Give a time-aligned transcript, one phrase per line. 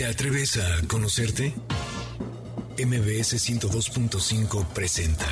[0.00, 1.52] ¿Te atreves a conocerte?
[2.78, 5.26] MBS 102.5 presenta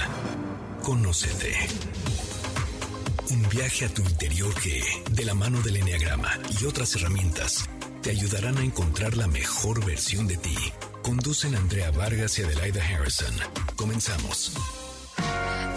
[0.82, 1.56] Conócete.
[3.30, 7.64] Un viaje a tu interior que, de la mano del Enneagrama y otras herramientas,
[8.02, 10.54] te ayudarán a encontrar la mejor versión de ti.
[11.00, 13.34] Conducen Andrea Vargas y Adelaida Harrison.
[13.74, 14.52] Comenzamos.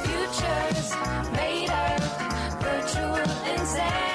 [0.04, 0.92] Futures
[1.32, 4.11] made of virtual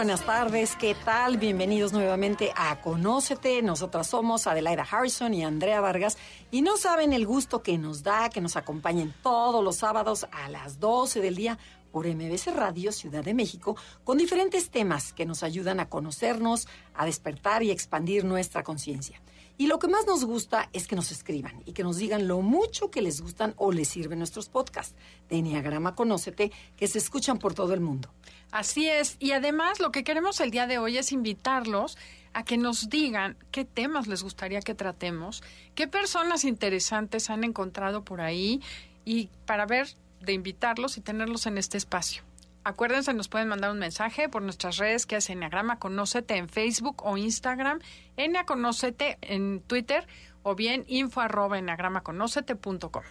[0.00, 1.36] buenas tardes, ¿qué tal?
[1.36, 3.60] Bienvenidos nuevamente a Conócete.
[3.60, 6.16] Nosotras somos Adelaida Harrison y Andrea Vargas
[6.50, 10.48] y no saben el gusto que nos da que nos acompañen todos los sábados a
[10.48, 11.58] las 12 del día
[11.92, 17.04] por MBC Radio Ciudad de México con diferentes temas que nos ayudan a conocernos, a
[17.04, 19.20] despertar y expandir nuestra conciencia.
[19.60, 22.40] Y lo que más nos gusta es que nos escriban y que nos digan lo
[22.40, 24.94] mucho que les gustan o les sirven nuestros podcasts
[25.28, 28.08] de Enneagrama Conócete que se escuchan por todo el mundo.
[28.52, 31.98] Así es, y además lo que queremos el día de hoy es invitarlos
[32.32, 35.42] a que nos digan qué temas les gustaría que tratemos,
[35.74, 38.62] qué personas interesantes han encontrado por ahí
[39.04, 39.88] y para ver
[40.22, 42.22] de invitarlos y tenerlos en este espacio.
[42.62, 47.02] Acuérdense, nos pueden mandar un mensaje por nuestras redes que es Enneagrama Conócete en Facebook
[47.04, 47.80] o Instagram,
[48.16, 50.06] Ennea Conócete en Twitter
[50.42, 53.02] o bien info arroba enneagramaconócete.com.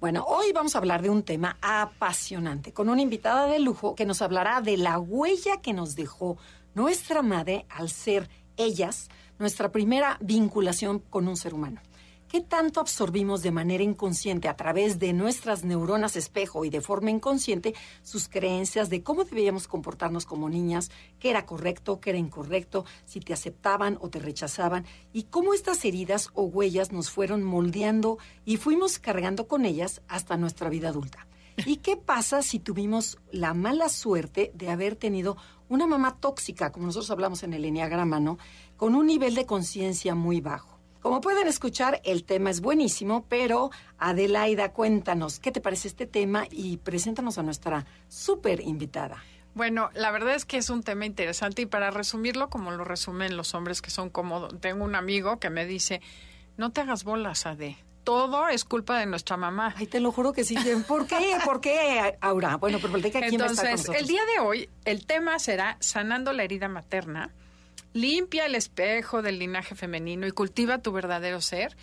[0.00, 4.06] Bueno, hoy vamos a hablar de un tema apasionante con una invitada de lujo que
[4.06, 6.38] nos hablará de la huella que nos dejó
[6.74, 9.08] nuestra madre al ser ellas
[9.38, 11.80] nuestra primera vinculación con un ser humano.
[12.32, 17.10] ¿Qué tanto absorbimos de manera inconsciente a través de nuestras neuronas espejo y de forma
[17.10, 22.86] inconsciente sus creencias de cómo debíamos comportarnos como niñas, qué era correcto, qué era incorrecto,
[23.04, 28.16] si te aceptaban o te rechazaban y cómo estas heridas o huellas nos fueron moldeando
[28.46, 31.26] y fuimos cargando con ellas hasta nuestra vida adulta?
[31.66, 35.36] ¿Y qué pasa si tuvimos la mala suerte de haber tenido
[35.68, 38.38] una mamá tóxica, como nosotros hablamos en el Enneagrama, ¿no?
[38.78, 40.71] Con un nivel de conciencia muy bajo.
[41.02, 46.46] Como pueden escuchar, el tema es buenísimo, pero Adelaida, cuéntanos, ¿qué te parece este tema?
[46.48, 49.20] Y preséntanos a nuestra súper invitada.
[49.54, 53.36] Bueno, la verdad es que es un tema interesante y para resumirlo, como lo resumen
[53.36, 56.00] los hombres que son cómodos, tengo un amigo que me dice,
[56.56, 57.76] no te hagas bolas, Ade.
[58.04, 59.74] Todo es culpa de nuestra mamá.
[59.76, 60.56] Ay, te lo juro que sí.
[60.86, 61.36] ¿Por qué?
[61.44, 62.56] ¿Por qué, Aura?
[62.56, 64.02] Bueno, pero platica quién va a estar con Entonces, nosotros.
[64.02, 67.30] el día de hoy, el tema será sanando la herida materna,
[67.92, 71.76] limpia el espejo del linaje femenino y cultiva tu verdadero ser.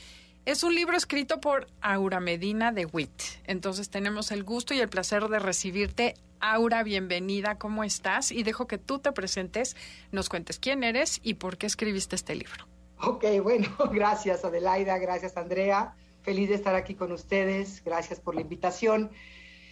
[0.46, 3.22] Es un libro escrito por Aura Medina de Witt.
[3.46, 6.16] Entonces tenemos el gusto y el placer de recibirte.
[6.40, 8.32] Aura, bienvenida, ¿cómo estás?
[8.32, 9.76] Y dejo que tú te presentes,
[10.12, 12.66] nos cuentes quién eres y por qué escribiste este libro.
[13.02, 15.94] Ok, bueno, gracias Adelaida, gracias Andrea.
[16.22, 17.84] Feliz de estar aquí con ustedes.
[17.84, 19.12] Gracias por la invitación.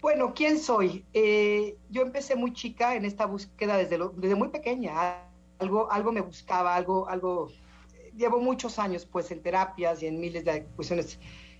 [0.02, 1.06] Bueno, ¿quién soy?
[1.14, 5.24] Eh, yo empecé muy chica en esta búsqueda desde, lo- desde muy pequeña.
[5.60, 7.50] Algo, algo me buscaba, algo, algo.
[8.16, 11.20] Llevo muchos años pues en terapias y en miles de cuestiones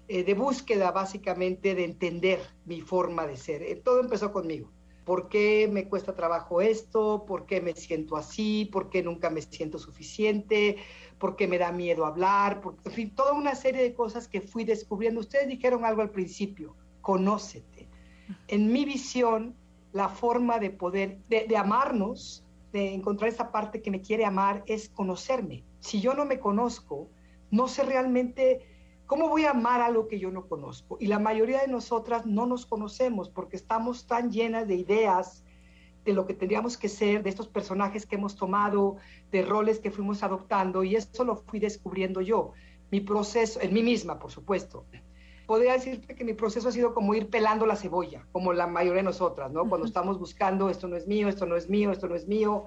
[0.10, 3.62] eh, de búsqueda básicamente de entender mi forma de ser.
[3.62, 4.72] Eh, todo empezó conmigo.
[5.04, 7.26] ¿Por qué me cuesta trabajo esto?
[7.26, 8.66] ¿Por qué me siento así?
[8.72, 10.78] ¿Por qué nunca me siento suficiente?
[11.18, 12.62] ¿Por qué me da miedo hablar?
[12.62, 15.20] Por, en fin, toda una serie de cosas que fui descubriendo.
[15.20, 17.90] Ustedes dijeron algo al principio, conócete.
[18.48, 19.56] En mi visión,
[19.92, 22.46] la forma de poder, de, de amarnos,
[22.94, 25.64] encontrar esa parte que me quiere amar, es conocerme.
[25.80, 27.10] Si yo no me conozco,
[27.52, 28.78] no sé realmente
[29.08, 30.98] ¿Cómo voy a amar algo que yo no conozco?
[31.00, 35.46] Y la mayoría de nosotras no nos conocemos porque estamos tan llenas de ideas
[36.04, 38.98] de lo que tendríamos que ser, de estos personajes que hemos tomado,
[39.32, 42.52] de roles que fuimos adoptando, y eso lo fui descubriendo yo.
[42.92, 44.86] Mi proceso, en mí misma, por supuesto.
[45.48, 48.98] Podría decirte que mi proceso ha sido como ir pelando la cebolla, como la mayoría
[49.02, 49.68] de nosotras, ¿no?
[49.68, 52.66] Cuando estamos buscando, esto no es mío, esto no es mío, esto no es mío,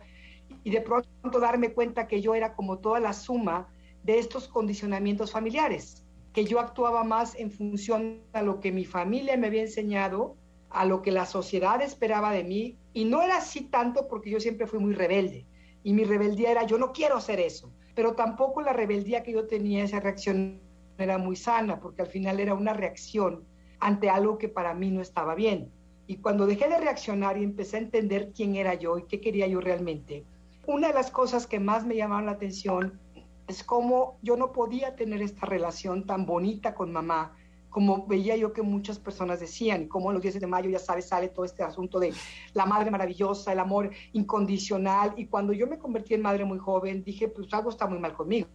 [0.64, 3.68] y de pronto darme cuenta que yo era como toda la suma
[4.02, 9.36] de estos condicionamientos familiares que yo actuaba más en función a lo que mi familia
[9.36, 10.36] me había enseñado,
[10.71, 14.41] a lo que la sociedad esperaba de mí, y no era así tanto porque yo
[14.41, 15.44] siempre fui muy rebelde,
[15.83, 19.47] y mi rebeldía era yo no quiero hacer eso, pero tampoco la rebeldía que yo
[19.47, 20.60] tenía, esa reacción
[21.02, 23.44] era muy sana, porque al final era una reacción
[23.78, 25.70] ante algo que para mí no estaba bien.
[26.06, 29.47] Y cuando dejé de reaccionar y empecé a entender quién era yo y qué quería
[29.47, 30.24] yo realmente,
[30.66, 33.00] una de las cosas que más me llamaron la atención
[33.48, 37.36] es como yo no podía tener esta relación tan bonita con mamá
[37.71, 41.09] como veía yo que muchas personas decían, y como los 10 de mayo, ya sabes,
[41.09, 42.13] sale todo este asunto de
[42.53, 47.03] la madre maravillosa, el amor incondicional, y cuando yo me convertí en madre muy joven,
[47.05, 48.49] dije, pues algo está muy mal conmigo,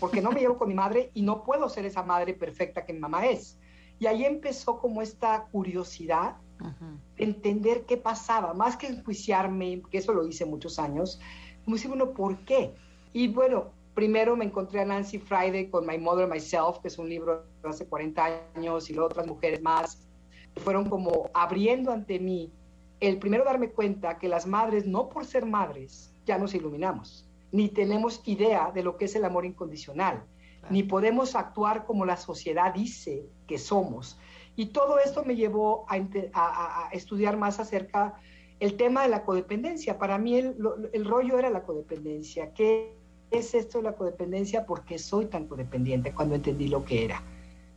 [0.00, 2.92] porque no me llevo con mi madre y no puedo ser esa madre perfecta que
[2.92, 3.58] mi mamá es.
[3.98, 6.36] Y ahí empezó como esta curiosidad
[7.16, 11.20] entender qué pasaba, más que enjuiciarme, que eso lo hice muchos años,
[11.64, 12.74] como decir, bueno, ¿por qué?
[13.12, 17.08] Y bueno, primero me encontré a Nancy Friday con My Mother Myself, que es un
[17.08, 20.06] libro de hace 40 años, y luego otras mujeres más,
[20.56, 22.52] fueron como abriendo ante mí
[23.00, 27.68] el primero darme cuenta que las madres, no por ser madres, ya nos iluminamos, ni
[27.68, 30.24] tenemos idea de lo que es el amor incondicional,
[30.70, 34.18] ni podemos actuar como la sociedad dice que somos.
[34.56, 35.96] Y todo esto me llevó a,
[36.32, 38.14] a, a estudiar más acerca
[38.60, 39.98] el tema de la codependencia.
[39.98, 40.56] Para mí el,
[40.92, 42.54] el rollo era la codependencia.
[42.54, 42.96] ¿Qué
[43.30, 44.66] es esto la codependencia?
[44.66, 47.22] ¿Por qué soy tan codependiente cuando entendí lo que era?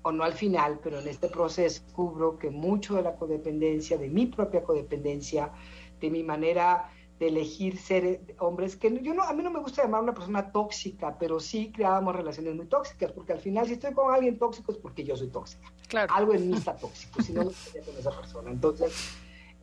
[0.03, 4.09] O no al final, pero en este proceso descubro que mucho de la codependencia, de
[4.09, 5.51] mi propia codependencia,
[5.99, 9.81] de mi manera de elegir ser hombres que yo no a mí no me gusta
[9.81, 13.73] llamar a una persona tóxica pero sí creábamos relaciones muy tóxicas porque al final si
[13.73, 16.13] estoy con alguien tóxico es porque yo soy tóxica Claro.
[16.13, 18.93] algo en mí está tóxico si no no estaría con esa persona entonces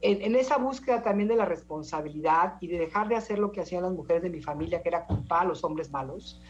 [0.05, 3.61] en, en, esa búsqueda también de la responsabilidad y de dejar de hacer lo que
[3.61, 6.41] hacían las mujeres de mi familia que era culpar a los hombres malos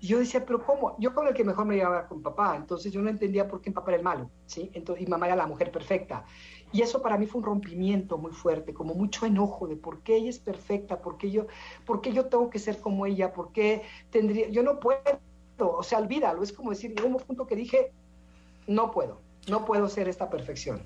[0.00, 2.92] y yo decía pero cómo yo con el que mejor me llevaba con papá entonces
[2.92, 5.36] yo no entendía por qué mi papá era el malo sí entonces y mamá era
[5.36, 6.24] la mujer perfecta
[6.72, 10.16] y eso para mí fue un rompimiento muy fuerte, como mucho enojo de por qué
[10.16, 11.46] ella es perfecta, por qué yo,
[11.84, 14.98] por qué yo tengo que ser como ella, por qué tendría, yo no puedo,
[15.58, 17.92] o sea, olvídalo, es como decir, llegó un punto que dije,
[18.66, 20.82] no puedo, no puedo ser esta perfección.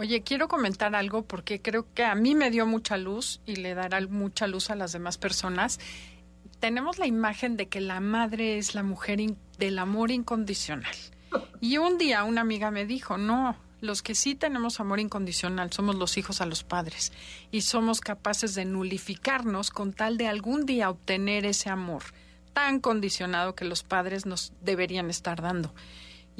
[0.00, 3.74] Oye, quiero comentar algo porque creo que a mí me dio mucha luz y le
[3.74, 5.78] dará mucha luz a las demás personas.
[6.58, 9.20] Tenemos la imagen de que la madre es la mujer
[9.58, 10.96] del amor incondicional.
[11.60, 15.96] Y un día una amiga me dijo, no, los que sí tenemos amor incondicional somos
[15.96, 17.12] los hijos a los padres
[17.50, 22.04] y somos capaces de nulificarnos con tal de algún día obtener ese amor
[22.54, 25.74] tan condicionado que los padres nos deberían estar dando.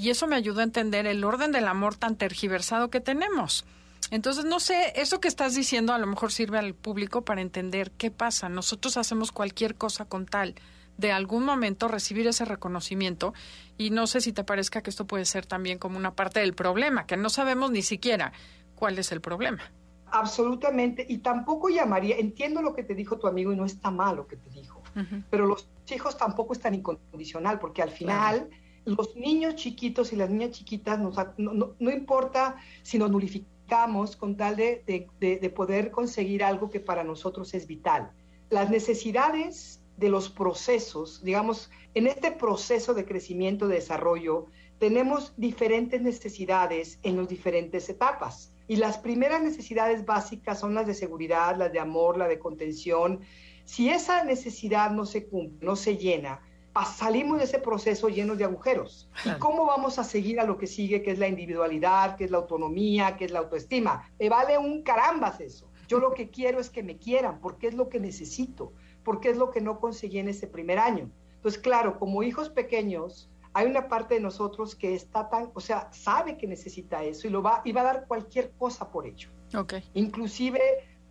[0.00, 3.66] Y eso me ayudó a entender el orden del amor tan tergiversado que tenemos.
[4.10, 7.90] Entonces, no sé, eso que estás diciendo a lo mejor sirve al público para entender
[7.90, 8.48] qué pasa.
[8.48, 10.54] Nosotros hacemos cualquier cosa con tal
[10.96, 13.34] de algún momento recibir ese reconocimiento
[13.76, 16.54] y no sé si te parezca que esto puede ser también como una parte del
[16.54, 18.32] problema, que no sabemos ni siquiera
[18.76, 19.70] cuál es el problema.
[20.10, 24.16] Absolutamente, y tampoco llamaría, entiendo lo que te dijo tu amigo y no está mal
[24.16, 25.24] lo que te dijo, uh -huh.
[25.30, 28.59] pero los hijos tampoco están incondicional, porque al final claro.
[28.84, 34.36] Los niños chiquitos y las niñas chiquitas, no, no, no, importa si nos nulificamos con
[34.36, 38.10] tal de, de, de, de poder conseguir algo que para nosotros es vital.
[38.48, 44.46] Las necesidades de los procesos, digamos, en este proceso de crecimiento, de desarrollo,
[44.78, 48.52] tenemos diferentes necesidades en las diferentes etapas.
[48.66, 53.20] Y las primeras necesidades básicas son las de seguridad, las de amor, la de contención.
[53.66, 56.40] Si esa necesidad no se cumple, no se llena,
[56.86, 59.08] salimos de ese proceso llenos de agujeros.
[59.24, 62.30] ¿Y cómo vamos a seguir a lo que sigue, que es la individualidad, que es
[62.30, 64.08] la autonomía, que es la autoestima?
[64.18, 65.70] Me vale un carambas eso.
[65.88, 68.72] Yo lo que quiero es que me quieran, porque es lo que necesito
[69.04, 71.10] porque es lo que no conseguí en ese primer año.
[71.36, 75.92] Entonces, claro, como hijos pequeños, hay una parte de nosotros que está tan, o sea,
[75.92, 79.30] sabe que necesita eso y lo va, y va a dar cualquier cosa por hecho.
[79.54, 79.82] Okay.
[79.94, 80.60] Inclusive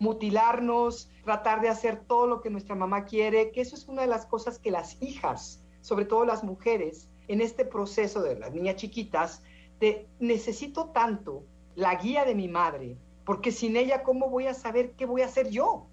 [0.00, 4.08] mutilarnos, tratar de hacer todo lo que nuestra mamá quiere, que eso es una de
[4.08, 8.76] las cosas que las hijas, sobre todo las mujeres, en este proceso de las niñas
[8.76, 9.42] chiquitas,
[9.78, 11.44] de necesito tanto
[11.76, 15.26] la guía de mi madre, porque sin ella, ¿cómo voy a saber qué voy a
[15.26, 15.86] hacer yo?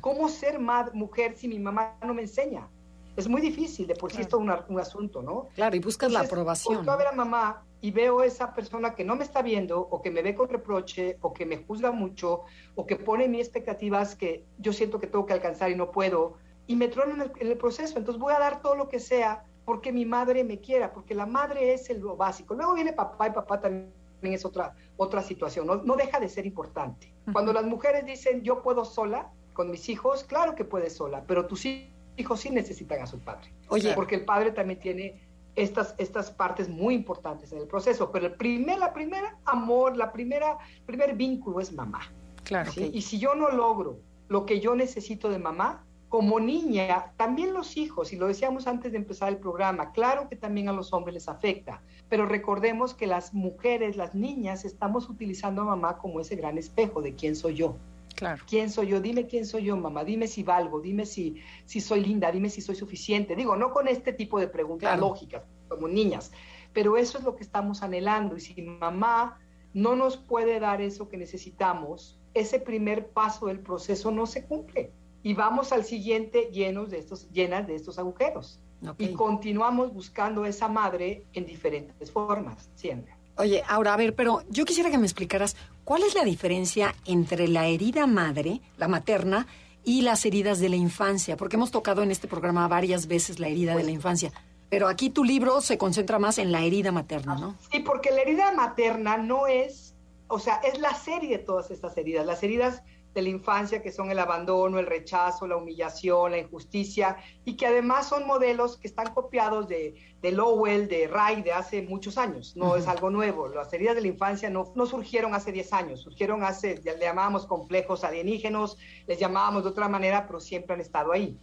[0.00, 2.68] ¿Cómo ser mujer si mi mamá no me enseña?
[3.16, 4.24] Es muy difícil, de por sí claro.
[4.24, 5.48] esto es un, un, asunto, ¿no?
[5.54, 6.84] Claro, y buscas Entonces, la aprobación.
[6.84, 10.00] Yo a ver a mamá y veo esa persona que no me está viendo o
[10.00, 12.44] que me ve con reproche o que me juzga mucho
[12.76, 16.38] o que pone mis expectativas que yo siento que tengo que alcanzar y no puedo
[16.66, 17.98] y me trono en el, en el proceso.
[17.98, 21.26] Entonces voy a dar todo lo que sea porque mi madre me quiera, porque la
[21.26, 22.54] madre es el, lo básico.
[22.54, 26.46] Luego viene papá y papá también es otra, otra situación, no, no deja de ser
[26.46, 27.12] importante.
[27.32, 31.46] Cuando las mujeres dicen yo puedo sola, con mis hijos, claro que puedes sola, pero
[31.46, 33.52] tus hijos sí necesitan a su padre.
[33.68, 33.92] Oye.
[33.94, 35.20] Porque el padre también tiene
[35.54, 38.10] estas, estas partes muy importantes en el proceso.
[38.10, 42.00] Pero el primer, la primera amor, la primera, primer vínculo es mamá.
[42.44, 42.72] Claro.
[42.72, 42.90] ¿sí?
[42.92, 47.78] Y si yo no logro lo que yo necesito de mamá, como niña, también los
[47.78, 51.14] hijos, y lo decíamos antes de empezar el programa, claro que también a los hombres
[51.14, 56.36] les afecta, pero recordemos que las mujeres, las niñas, estamos utilizando a mamá como ese
[56.36, 57.76] gran espejo de quién soy yo.
[58.22, 58.44] Claro.
[58.48, 59.00] ¿Quién soy yo?
[59.00, 60.04] Dime quién soy yo, mamá.
[60.04, 63.34] Dime si valgo, dime si, si soy linda, dime si soy suficiente.
[63.34, 65.08] Digo, no con este tipo de preguntas Claro.
[65.08, 66.30] lógicas, como niñas,
[66.72, 68.36] pero eso es lo que estamos anhelando.
[68.36, 69.40] Y si mamá
[69.74, 74.92] no nos puede dar eso que necesitamos, ese primer paso del proceso no se cumple.
[75.24, 78.60] Y vamos al siguiente llenos de estos, llenas de estos agujeros.
[78.98, 83.14] Y continuamos buscando esa madre en diferentes formas, siempre.
[83.36, 85.56] Oye, ahora, a ver, pero yo quisiera que me explicaras
[85.92, 89.46] cuál es la diferencia entre la herida madre, la materna,
[89.84, 93.48] y las heridas de la infancia, porque hemos tocado en este programa varias veces la
[93.48, 94.32] herida de la infancia,
[94.70, 97.58] pero aquí tu libro se concentra más en la herida materna, ¿no?
[97.70, 99.94] Sí, porque la herida materna no es,
[100.28, 102.82] o sea, es la serie de todas estas heridas, las heridas
[103.14, 107.66] de la infancia, que son el abandono, el rechazo, la humillación, la injusticia, y que
[107.66, 112.56] además son modelos que están copiados de, de Lowell, de Ray, de hace muchos años.
[112.56, 113.48] No es algo nuevo.
[113.48, 117.46] Las heridas de la infancia no, no surgieron hace 10 años, surgieron hace, le llamábamos
[117.46, 121.38] complejos alienígenos, les llamábamos de otra manera, pero siempre han estado ahí.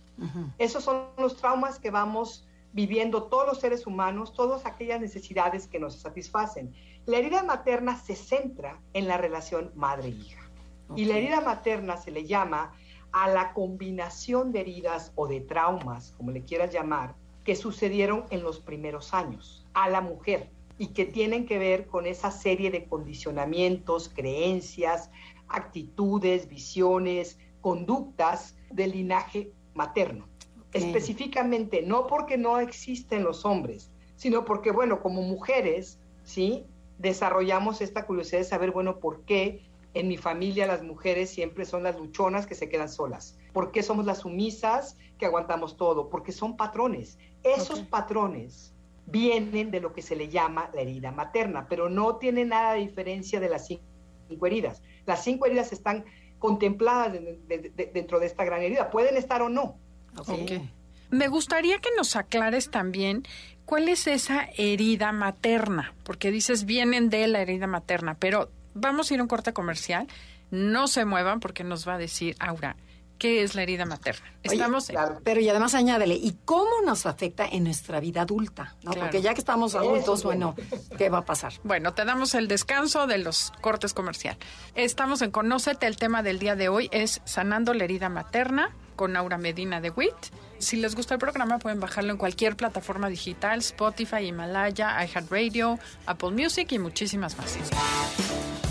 [0.58, 5.80] Esos son los traumas que vamos viviendo todos los seres humanos, todas aquellas necesidades que
[5.80, 6.74] nos satisfacen.
[7.06, 10.49] La herida materna se centra en la relación madre-hija.
[10.96, 12.74] Y la herida materna se le llama
[13.12, 18.44] a la combinación de heridas o de traumas, como le quieras llamar, que sucedieron en
[18.44, 22.86] los primeros años a la mujer y que tienen que ver con esa serie de
[22.86, 25.10] condicionamientos, creencias,
[25.48, 30.28] actitudes, visiones, conductas del linaje materno.
[30.72, 36.66] Específicamente, no porque no existen los hombres, sino porque, bueno, como mujeres, ¿sí?
[37.00, 41.84] Desarrollamos esta curiosidad de saber, bueno, por qué en mi familia las mujeres siempre son
[41.84, 43.38] las luchonas que se quedan solas.
[43.54, 46.10] ¿Por qué somos las sumisas que aguantamos todo?
[46.10, 47.18] Porque son patrones.
[47.44, 48.74] Esos patrones
[49.08, 52.82] vienen de lo que se le llama la herida materna, pero no tiene nada de
[52.82, 54.84] diferencia de las cinco heridas.
[55.08, 56.06] Las cinco heridas están
[56.38, 58.92] contempladas de- de- de- dentro de esta gran herida.
[58.92, 59.78] Pueden estar o no.
[60.26, 60.62] ¿sí?
[61.10, 63.24] Me gustaría que nos aclares también
[63.66, 69.14] cuál es esa herida materna, porque dices vienen de la herida materna, pero vamos a
[69.14, 70.08] ir a un corte comercial.
[70.52, 72.76] No se muevan porque nos va a decir Aura
[73.20, 74.26] qué es la herida materna.
[74.46, 75.20] Oye, Estamos Claro.
[75.24, 78.76] Pero y además añádele, ¿y cómo nos afecta en nuestra vida adulta?
[78.82, 78.92] ¿no?
[78.92, 79.02] Claro.
[79.02, 80.56] Porque ya que estamos adultos, bueno,
[80.98, 81.54] ¿qué va a pasar?
[81.64, 84.38] Bueno, te damos el descanso de los cortes comercial.
[84.74, 85.86] Estamos en Conócete.
[85.86, 89.92] El tema del día de hoy es Sanando la herida materna con Aura Medina de
[89.92, 90.14] WIT.
[90.58, 96.32] Si les gusta el programa, pueden bajarlo en cualquier plataforma digital, Spotify, Himalaya, iHeartRadio, Apple
[96.32, 97.58] Music y muchísimas más.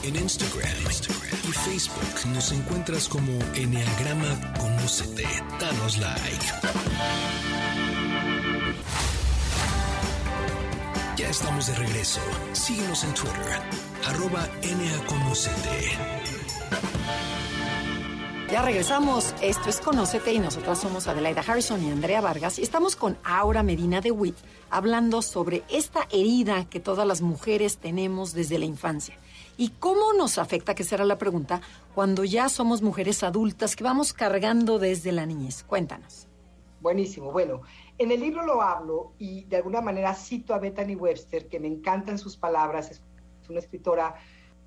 [0.02, 0.70] En Instagram,
[1.49, 5.25] y Facebook nos encuentras como Enneagrama Conócete.
[5.58, 6.44] Danos like.
[11.16, 12.20] Ya estamos de regreso.
[12.52, 13.62] Síguenos en Twitter,
[14.04, 14.47] arroba.
[18.50, 19.35] Ya regresamos.
[19.43, 22.59] Esto es Conócete y nosotras somos Adelaida Harrison y Andrea Vargas.
[22.59, 24.37] Y estamos con Aura Medina de Witt
[24.71, 29.19] hablando sobre esta herida que todas las mujeres tenemos desde la infancia.
[29.59, 31.61] ¿Y cómo nos afecta, que será la pregunta,
[31.95, 35.62] cuando ya somos mujeres adultas que vamos cargando desde la niñez?
[35.64, 36.26] Cuéntanos.
[36.81, 37.31] Buenísimo.
[37.33, 37.61] Bueno,
[37.99, 41.69] en el libro lo hablo y de alguna manera cito a Bethany Webster, que me
[41.69, 42.90] encantan sus palabras.
[42.93, 43.02] Es
[43.50, 44.14] una escritora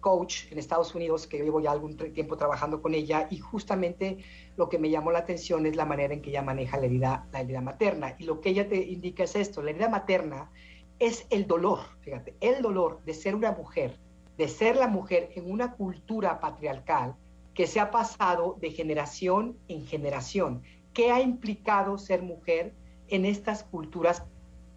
[0.01, 4.17] coach en Estados Unidos que yo llevo ya algún tiempo trabajando con ella y justamente
[4.57, 7.27] lo que me llamó la atención es la manera en que ella maneja la herida,
[7.31, 8.15] la herida materna.
[8.19, 10.51] Y lo que ella te indica es esto, la herida materna
[10.99, 13.97] es el dolor, fíjate, el dolor de ser una mujer,
[14.37, 17.15] de ser la mujer en una cultura patriarcal
[17.53, 20.61] que se ha pasado de generación en generación.
[20.93, 22.73] ¿Qué ha implicado ser mujer
[23.07, 24.23] en estas culturas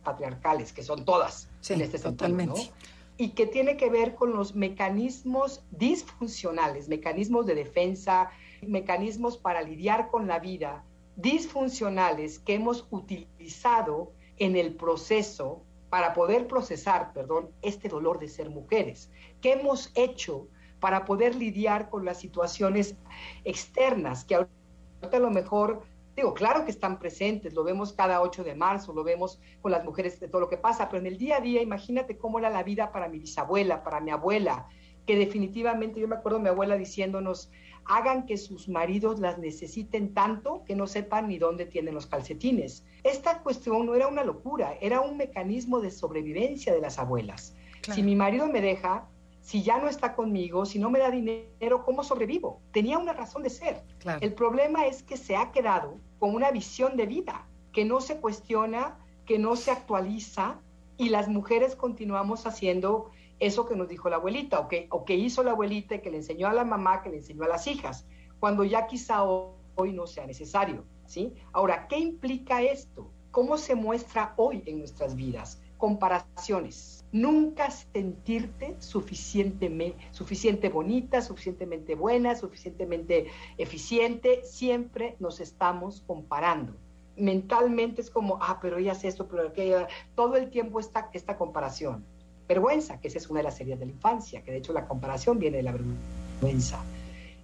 [0.02, 2.28] patriarcales, que son todas Sí, en este sentido?
[2.28, 2.60] totalmente.
[2.60, 2.93] ¿no?
[3.16, 8.30] Y que tiene que ver con los mecanismos disfuncionales, mecanismos de defensa,
[8.62, 10.84] mecanismos para lidiar con la vida
[11.16, 18.50] disfuncionales que hemos utilizado en el proceso para poder procesar, perdón, este dolor de ser
[18.50, 19.10] mujeres.
[19.40, 20.48] ¿Qué hemos hecho
[20.80, 22.96] para poder lidiar con las situaciones
[23.44, 25.82] externas que a lo mejor,
[26.16, 29.84] digo, claro que están presentes, lo vemos cada 8 de marzo, lo vemos con las
[29.84, 32.50] mujeres de todo lo que pasa, pero en el día a día, imagínate cómo era
[32.50, 34.68] la vida para mi bisabuela, para mi abuela,
[35.06, 37.50] que definitivamente yo me acuerdo de mi abuela diciéndonos,
[37.86, 42.84] hagan que sus maridos las necesiten tanto que no sepan ni dónde tienen los calcetines.
[43.02, 47.54] Esta cuestión no era una locura, era un mecanismo de sobrevivencia de las abuelas.
[47.82, 47.96] Claro.
[47.96, 49.06] Si mi marido me deja,
[49.44, 52.62] si ya no está conmigo, si no me da dinero, ¿cómo sobrevivo?
[52.72, 53.84] Tenía una razón de ser.
[53.98, 54.18] Claro.
[54.22, 58.22] El problema es que se ha quedado con una visión de vida que no se
[58.22, 58.96] cuestiona,
[59.26, 60.62] que no se actualiza
[60.96, 65.14] y las mujeres continuamos haciendo eso que nos dijo la abuelita o que, o que
[65.14, 67.66] hizo la abuelita y que le enseñó a la mamá, que le enseñó a las
[67.66, 68.06] hijas,
[68.40, 70.86] cuando ya quizá hoy, hoy no sea necesario.
[71.04, 71.34] ¿sí?
[71.52, 73.10] Ahora, ¿qué implica esto?
[73.30, 75.60] ¿Cómo se muestra hoy en nuestras vidas?
[75.84, 77.04] Comparaciones.
[77.12, 83.26] Nunca sentirte suficientemente, suficiente bonita, suficientemente buena, suficientemente
[83.58, 84.40] eficiente.
[84.44, 86.72] Siempre nos estamos comparando.
[87.18, 89.86] Mentalmente es como, ah, pero ella hace esto, pero aquella.
[90.14, 92.02] Todo el tiempo está esta comparación.
[92.48, 94.88] vergüenza, que esa es una de las heridas de la infancia, que de hecho la
[94.88, 96.82] comparación viene de la vergüenza.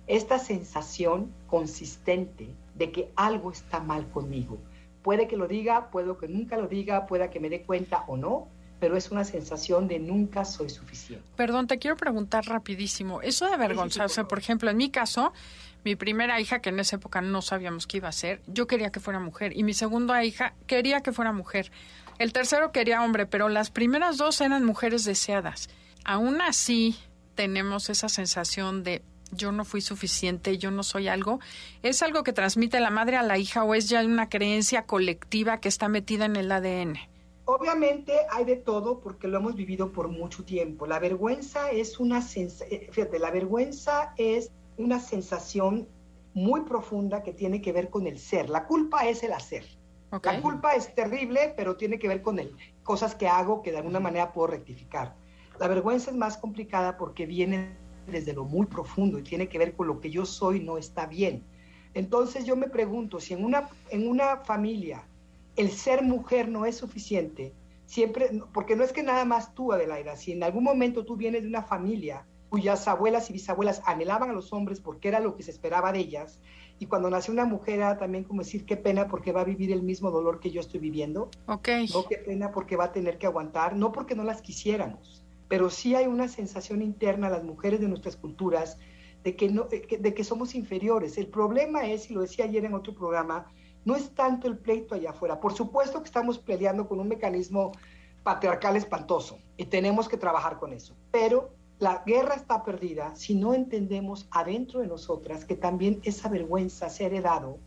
[0.07, 4.57] Esta sensación consistente de que algo está mal conmigo.
[5.03, 8.17] Puede que lo diga, puede que nunca lo diga, pueda que me dé cuenta o
[8.17, 8.49] no,
[8.81, 11.25] pero es una sensación de nunca soy suficiente.
[11.37, 13.23] Perdón, te quiero preguntar rapidísimo.
[13.23, 15.33] Eso de avergonzarse, por ejemplo, en mi caso,
[15.85, 18.91] mi primera hija, que en esa época no sabíamos qué iba a ser, yo quería
[18.91, 19.57] que fuera mujer.
[19.57, 21.71] Y mi segunda hija quería que fuera mujer.
[22.19, 25.71] El tercero quería hombre, pero las primeras dos eran mujeres deseadas.
[26.05, 26.97] Aún así,
[27.35, 31.41] tenemos esa sensación de yo no fui suficiente, yo no soy algo.
[31.83, 35.61] ¿Es algo que transmite la madre a la hija o es ya una creencia colectiva
[35.61, 36.97] que está metida en el ADN?
[37.45, 40.87] Obviamente hay de todo porque lo hemos vivido por mucho tiempo.
[40.87, 45.89] La vergüenza es una sensación, fíjate, la vergüenza es una sensación
[46.33, 48.51] muy profunda que tiene que ver con el ser.
[48.51, 49.65] La culpa es el hacer.
[50.23, 53.79] La culpa es terrible, pero tiene que ver con el, cosas que hago que de
[53.79, 55.15] alguna manera puedo rectificar.
[55.61, 57.77] La vergüenza es más complicada porque viene
[58.07, 61.07] desde lo muy profundo y tiene que ver con lo que yo soy no está
[61.07, 61.43] bien.
[61.95, 65.03] Entonces yo me pregunto si en una, en una familia
[65.57, 67.53] el ser mujer no es suficiente,
[67.87, 71.43] siempre, porque no es que nada más tú, Adelaida, si en algún momento tú vienes
[71.43, 75.43] de una familia cuyas abuelas y bisabuelas anhelaban a los hombres porque era lo que
[75.43, 76.41] se esperaba de ellas,
[76.81, 79.71] y cuando nació una mujer era también como decir qué pena porque va a vivir
[79.71, 81.69] el mismo dolor que yo estoy viviendo, Ok.
[81.95, 85.20] no qué pena porque va a tener que aguantar, no porque no las quisiéramos,
[85.51, 88.79] pero sí hay una sensación interna a las mujeres de nuestras culturas
[89.25, 91.19] de que, no, que- de que somos inferiores.
[91.19, 93.47] El problema es, y lo decía ayer en otro programa,
[93.85, 95.41] no es tanto el pleito allá afuera.
[95.41, 97.73] Por supuesto que estamos peleando con un mecanismo
[98.23, 103.53] patriarcal espantoso y tenemos que trabajar con eso, pero la guerra está perdida si no
[103.53, 107.59] entendemos adentro de nosotras que también esa vergüenza se ha heredado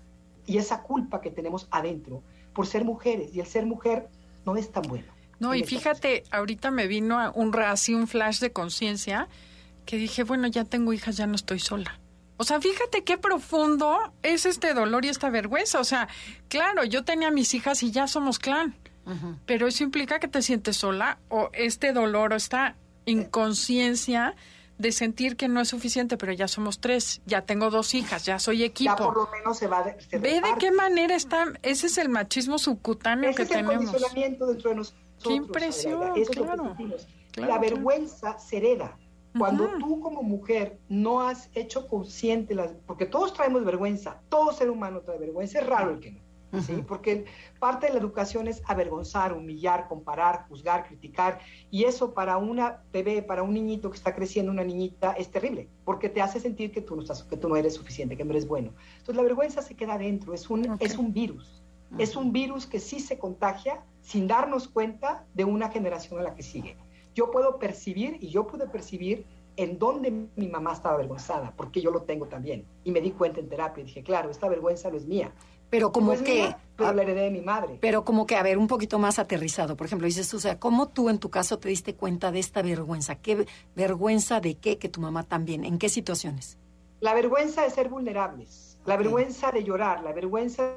[0.45, 2.21] y esa culpa que tenemos adentro
[2.53, 4.07] por ser mujeres y el ser mujer
[4.45, 5.11] no es tan bueno.
[5.43, 9.27] No, y fíjate, ahorita me vino un así un flash de conciencia
[9.85, 11.99] que dije, bueno, ya tengo hijas, ya no estoy sola.
[12.37, 15.79] O sea, fíjate qué profundo es este dolor y esta vergüenza.
[15.79, 16.07] O sea,
[16.47, 18.75] claro, yo tenía mis hijas y ya somos clan,
[19.45, 24.35] pero eso implica que te sientes sola o este dolor o esta inconsciencia
[24.77, 28.39] de sentir que no es suficiente, pero ya somos tres, ya tengo dos hijas, ya
[28.39, 28.91] soy equipo.
[28.91, 31.97] Ya por lo menos se va de, se Ve de qué manera está, ese es
[31.97, 33.85] el machismo subcutáneo Ese que es el tenemos.
[33.85, 35.02] condicionamiento dentro de nosotros.
[35.23, 36.11] Qué impresión.
[36.15, 36.65] Eso es lo que claro.
[36.65, 37.07] sentimos.
[37.31, 37.61] Claro, la claro.
[37.61, 38.97] vergüenza se hereda.
[39.37, 44.69] Cuando tú como mujer no has hecho consciente, las, porque todos traemos vergüenza, todo ser
[44.69, 46.19] humano trae vergüenza, es raro el que no.
[46.61, 46.83] ¿sí?
[46.87, 47.25] Porque
[47.59, 51.39] parte de la educación es avergonzar, humillar, comparar, juzgar, criticar,
[51.71, 55.67] y eso para una bebé, para un niñito que está creciendo, una niñita, es terrible,
[55.83, 58.31] porque te hace sentir que tú no, estás, que tú no eres suficiente, que no
[58.31, 58.73] eres bueno.
[58.91, 61.59] Entonces la vergüenza se queda adentro, es un, es un virus.
[61.99, 66.35] Es un virus que sí se contagia sin darnos cuenta de una generación a la
[66.35, 66.77] que sigue.
[67.15, 71.89] Yo puedo percibir y yo pude percibir en dónde mi mamá estaba avergonzada, porque yo
[71.91, 72.65] lo tengo también.
[72.83, 75.31] Y me di cuenta en terapia y dije, claro, esta vergüenza no es mía.
[75.69, 77.77] Pero como No es que, mía, pero la heredé de mi madre.
[77.81, 79.75] pero como que, a ver, un poquito más aterrizado.
[79.75, 82.61] Por ejemplo, dices, o sea, ¿cómo tú en tu caso te diste cuenta de esta
[82.61, 83.15] vergüenza?
[83.15, 84.77] ¿Qué vergüenza de qué?
[84.77, 85.63] Que tu mamá también.
[85.65, 86.57] ¿En qué situaciones?
[86.99, 90.73] La vergüenza de ser vulnerables, la vergüenza de llorar, la vergüenza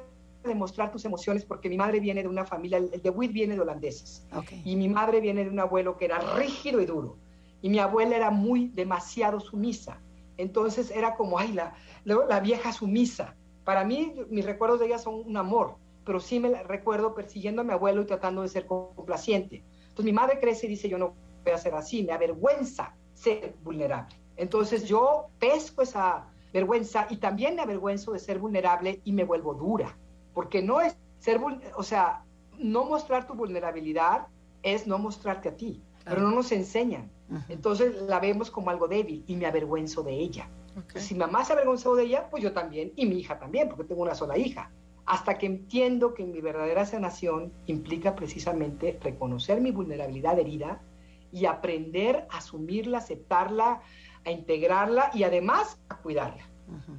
[0.47, 3.55] de mostrar tus emociones, porque mi madre viene de una familia, el de Witt viene
[3.55, 4.25] de holandeses.
[4.33, 4.51] Ok.
[4.65, 7.17] Y mi madre viene de un abuelo que era rígido y duro.
[7.61, 10.01] Y mi abuela era muy, demasiado sumisa.
[10.37, 13.35] Entonces era como, ay, la, la, la vieja sumisa.
[13.63, 17.61] Para mí, mis recuerdos de ella son un amor, pero sí me la recuerdo persiguiendo
[17.61, 19.65] a mi abuelo y tratando de ser complaciente.
[19.89, 23.55] Entonces mi madre crece y dice, yo no voy a ser así, me avergüenza ser
[23.63, 24.15] vulnerable.
[24.37, 29.53] Entonces yo pesco esa vergüenza y también me avergüenzo de ser vulnerable y me vuelvo
[29.53, 29.97] dura,
[30.37, 31.41] porque no es ser,
[31.75, 32.23] o sea,
[32.59, 34.27] no mostrar tu vulnerabilidad
[34.61, 37.09] es no mostrarte a ti, pero no nos enseñan.
[37.49, 40.47] Entonces la vemos como algo débil y me avergüenzo de ella.
[40.93, 44.03] Si mamá se avergonzó de ella, pues yo también, y mi hija también, porque tengo
[44.03, 44.69] una sola hija.
[45.07, 50.83] Hasta que entiendo que mi verdadera sanación implica precisamente reconocer mi vulnerabilidad herida
[51.31, 53.81] y aprender a asumirla, aceptarla,
[54.23, 56.47] a integrarla y además a cuidarla.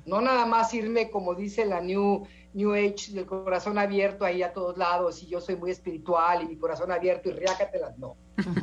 [0.07, 2.27] No nada más irme, como dice la New,
[2.59, 6.47] New Age, del corazón abierto ahí a todos lados y yo soy muy espiritual y
[6.47, 7.97] mi corazón abierto y riácatelas.
[7.99, 8.17] No.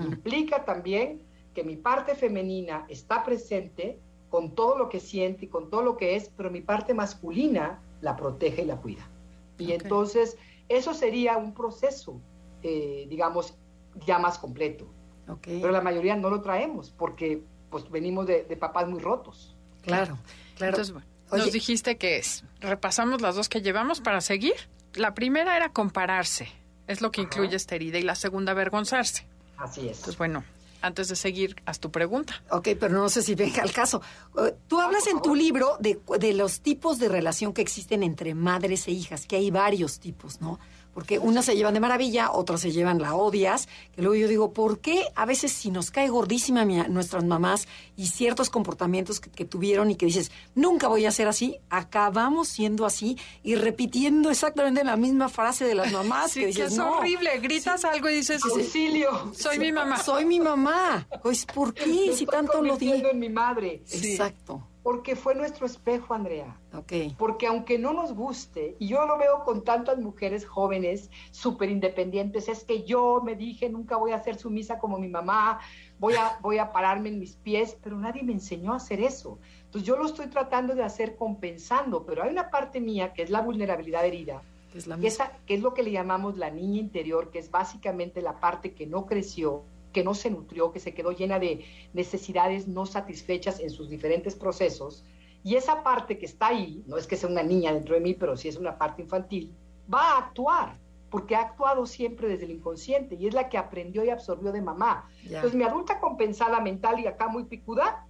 [0.06, 1.22] Implica también
[1.54, 3.98] que mi parte femenina está presente
[4.30, 7.82] con todo lo que siente y con todo lo que es, pero mi parte masculina
[8.02, 9.10] la protege y la cuida.
[9.58, 12.20] Y entonces eso sería un proceso,
[12.64, 13.58] eh, digamos,
[14.06, 14.86] ya más completo.
[15.30, 15.46] Ok.
[15.46, 19.56] Pero la mayoría no lo traemos porque pues venimos de, de papás muy rotos.
[19.84, 20.18] Claro,
[20.58, 20.72] claro.
[20.72, 21.44] Entonces, bueno, Oye.
[21.44, 24.54] nos dijiste que es, repasamos las dos que llevamos para seguir.
[24.94, 26.48] La primera era compararse,
[26.88, 29.28] es lo que incluye esta herida, y la segunda, avergonzarse.
[29.58, 30.00] Así es.
[30.00, 30.44] Pues bueno,
[30.82, 32.44] antes de seguir, haz tu pregunta.
[32.52, 34.02] Ok, pero no sé si venga al caso.
[34.38, 38.36] Eh, Tú hablas en tu libro de, de los tipos de relación que existen entre
[38.36, 40.60] madres e hijas, que hay varios tipos, ¿no?
[40.96, 43.68] Porque unas se llevan de maravilla, otras se llevan la odias.
[43.94, 47.68] Que luego yo digo, ¿por qué a veces si nos cae gordísima mi- nuestras mamás
[47.98, 52.48] y ciertos comportamientos que, que tuvieron y que dices, nunca voy a ser así, acabamos
[52.48, 56.72] siendo así y repitiendo exactamente la misma frase de las mamás Sí, que que dices,
[56.72, 57.40] es no, horrible.
[57.40, 59.34] Gritas algo y dices, Auxilio.
[59.38, 60.02] soy mi mamá.
[60.02, 61.08] soy mi mamá.
[61.22, 62.14] Pues, ¿por Me qué?
[62.16, 62.92] Si tanto lo di.
[62.94, 63.82] en mi madre.
[63.92, 64.66] Exacto.
[64.86, 66.60] Porque fue nuestro espejo, Andrea.
[66.72, 66.94] Ok.
[67.18, 72.48] Porque aunque no nos guste, y yo lo veo con tantas mujeres jóvenes, súper independientes,
[72.50, 75.60] es que yo me dije, nunca voy a ser sumisa como mi mamá,
[75.98, 79.40] voy a, voy a pararme en mis pies, pero nadie me enseñó a hacer eso.
[79.66, 83.32] Entonces yo lo estoy tratando de hacer compensando, pero hay una parte mía que es
[83.32, 84.44] la vulnerabilidad herida,
[84.76, 85.26] es la que, misma.
[85.26, 88.74] esa- que es lo que le llamamos la niña interior, que es básicamente la parte
[88.76, 89.64] que no creció,
[89.96, 94.36] que no se nutrió, que se quedó llena de necesidades no satisfechas en sus diferentes
[94.36, 95.06] procesos.
[95.42, 98.14] Y esa parte que está ahí, no es que sea una niña dentro de mí,
[98.14, 99.56] pero sí es una parte infantil,
[99.92, 100.78] va a actuar,
[101.10, 104.62] porque ha actuado siempre desde el inconsciente y es la que aprendió y absorbió de
[104.62, 105.10] mamá.
[105.24, 105.38] Ya.
[105.38, 108.06] Entonces mi adulta compensada mental y acá muy picuda,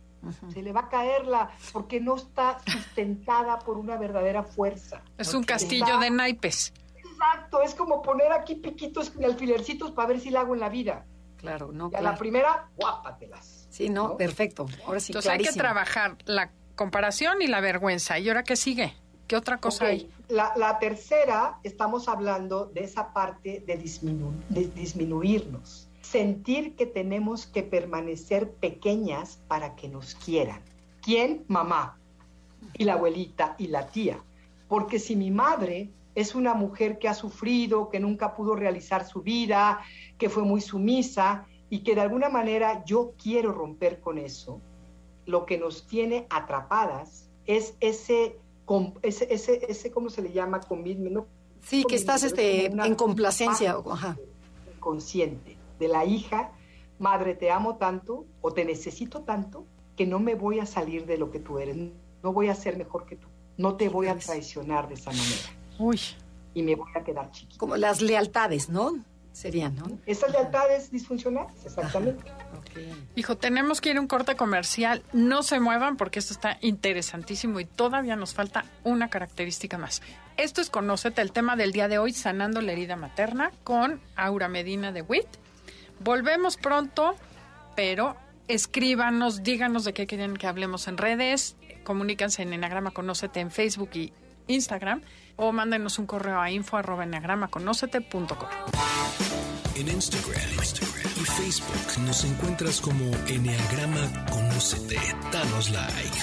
[0.51, 5.03] se le va a caer la, porque no está sustentada por una verdadera fuerza.
[5.19, 6.73] Es un castillo de naipes.
[6.95, 10.69] Exacto, es como poner aquí piquitos y alfilercitos para ver si la hago en la
[10.69, 11.05] vida.
[11.45, 13.67] Claro, no, Y a la primera, guápatelas.
[13.69, 14.17] Sí, no, ¿no?
[14.17, 14.65] perfecto.
[14.85, 18.19] Ahora sí, Entonces hay que trabajar la comparación y la vergüenza.
[18.19, 18.93] ¿Y ahora qué sigue?
[19.27, 20.09] ¿Qué otra cosa hay?
[20.29, 25.87] La, la tercera, estamos hablando de esa parte de, disminu- de disminuirnos.
[26.01, 30.61] Sentir que tenemos que permanecer pequeñas para que nos quieran.
[31.01, 31.43] ¿Quién?
[31.47, 31.97] Mamá.
[32.77, 34.19] Y la abuelita y la tía.
[34.67, 39.21] Porque si mi madre es una mujer que ha sufrido, que nunca pudo realizar su
[39.21, 39.81] vida,
[40.17, 44.61] que fue muy sumisa y que de alguna manera yo quiero romper con eso,
[45.25, 48.37] lo que nos tiene atrapadas es ese,
[49.01, 50.61] ese, ese, ese ¿cómo se le llama?
[50.61, 51.27] Commitment, ¿no?
[51.61, 53.77] Sí, que estás este, en complacencia.
[53.91, 54.17] Ajá.
[54.79, 56.51] Consciente de la hija,
[56.99, 59.65] madre, te amo tanto o te necesito tanto
[59.97, 62.77] que no me voy a salir de lo que tú eres, no voy a ser
[62.77, 65.99] mejor que tú, no te voy a traicionar de esa manera Uy,
[66.55, 67.59] y me voy a quedar chiquita.
[67.59, 68.97] Como las lealtades, ¿no?
[69.33, 69.99] Serían, ¿no?
[70.05, 72.23] Esas lealtades disfuncionales, exactamente.
[72.57, 72.79] Ok.
[73.15, 75.03] hijo, tenemos que ir a un corte comercial.
[75.11, 80.01] No se muevan porque esto está interesantísimo y todavía nos falta una característica más.
[80.37, 84.47] Esto es Conócete, el tema del día de hoy, sanando la herida materna con Aura
[84.47, 85.27] Medina de WIT.
[85.99, 87.15] Volvemos pronto,
[87.75, 88.15] pero
[88.47, 93.89] escríbanos, díganos de qué quieren que hablemos en redes, comuníquense en Enagrama Conócete en Facebook
[93.95, 94.13] y
[94.47, 95.01] Instagram
[95.35, 96.77] o mándenos un correo a info.
[99.75, 104.99] En Instagram, Instagram y Facebook nos encuentras como Enneagrama Conócete.
[105.31, 106.17] Danos like.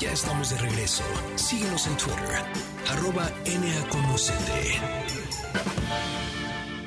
[0.00, 1.04] Ya estamos de regreso.
[1.36, 2.42] Síguenos en Twitter,
[2.90, 5.03] arroba NAConócete.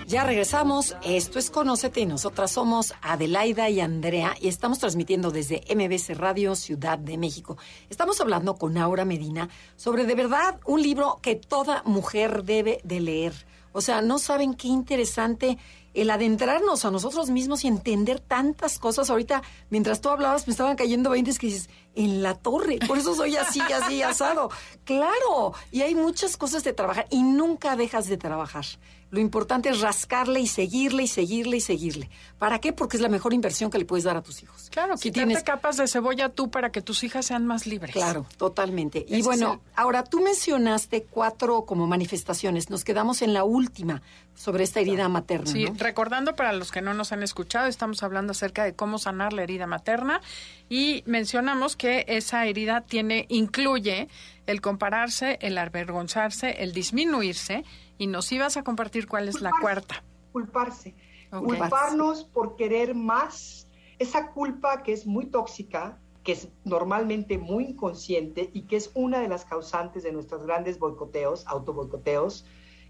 [0.07, 0.95] Ya regresamos.
[1.03, 6.55] Esto es Conócete y nosotras somos Adelaida y Andrea y estamos transmitiendo desde MBC Radio
[6.55, 7.57] Ciudad de México.
[7.89, 13.01] Estamos hablando con Aura Medina sobre de verdad un libro que toda mujer debe de
[13.01, 13.33] leer.
[13.73, 15.57] O sea, no saben qué interesante
[15.93, 19.09] el adentrarnos a nosotros mismos y entender tantas cosas.
[19.09, 23.13] Ahorita, mientras tú hablabas, me estaban cayendo 20 que dices, en la torre, por eso
[23.13, 24.51] soy así, así, asado.
[24.85, 28.65] Claro, y hay muchas cosas de trabajar y nunca dejas de trabajar.
[29.09, 32.09] Lo importante es rascarle y seguirle y seguirle y seguirle.
[32.37, 32.73] ¿Para qué?
[32.73, 34.69] Porque es la mejor inversión que le puedes dar a tus hijos.
[34.69, 37.93] Claro, si quitarte tienes capas de cebolla tú para que tus hijas sean más libres.
[37.93, 39.05] Claro, totalmente.
[39.07, 42.69] Y bueno, el- ahora tú mencionaste cuatro como manifestaciones.
[42.69, 44.01] Nos quedamos en la última
[44.35, 45.51] sobre esta herida materna.
[45.51, 45.73] Sí, ¿no?
[45.77, 49.41] recordando para los que no nos han escuchado, estamos hablando acerca de cómo sanar la
[49.43, 50.21] herida materna
[50.69, 54.09] y mencionamos que esa herida tiene incluye
[54.45, 57.63] el compararse, el avergonzarse, el disminuirse
[57.97, 59.61] y nos ibas a compartir cuál es la Culparse.
[59.63, 60.03] cuarta.
[60.31, 60.95] Culparse.
[61.31, 61.43] Ok.
[61.45, 63.67] Culparnos por querer más.
[63.99, 69.19] Esa culpa que es muy tóxica, que es normalmente muy inconsciente y que es una
[69.19, 72.45] de las causantes de nuestros grandes boicoteos, autoboicoteos,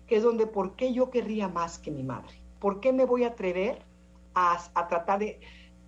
[0.07, 2.41] que es donde, ¿por qué yo querría más que mi madre?
[2.59, 3.85] ¿Por qué me voy a atrever
[4.33, 5.39] a, a tratar de,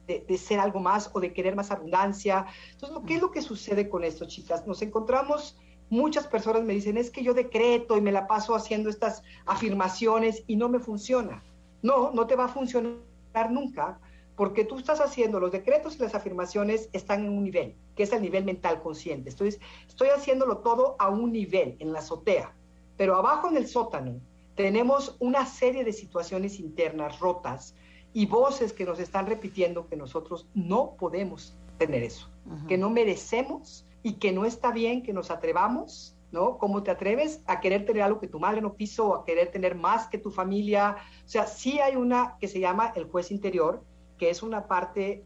[0.07, 2.45] de- de ser algo más o de querer más abundancia?
[2.71, 4.65] Entonces, ¿lo- ¿qué es lo que sucede con esto, chicas?
[4.67, 5.57] Nos encontramos,
[5.89, 10.43] muchas personas me dicen, es que yo decreto y me la paso haciendo estas afirmaciones
[10.47, 11.43] y no me funciona.
[11.81, 13.99] No, no te va a funcionar nunca,
[14.35, 18.13] porque tú estás haciendo los decretos y las afirmaciones están en un nivel, que es
[18.13, 19.29] el nivel mental consciente.
[19.29, 19.55] Estoy,
[19.87, 22.53] estoy haciéndolo todo a un nivel, en la azotea,
[22.95, 24.19] pero abajo en el sótano
[24.55, 27.75] tenemos una serie de situaciones internas rotas
[28.13, 32.29] y voces que nos están repitiendo que nosotros no podemos tener eso,
[32.67, 36.57] que no merecemos y que no está bien que nos atrevamos, ¿no?
[36.57, 39.51] ¿Cómo te atreves a querer tener algo que tu madre no quiso o a querer
[39.51, 40.97] tener más que tu familia?
[41.25, 43.83] O sea, sí hay una que se llama el juez interior,
[44.17, 45.23] que es una parte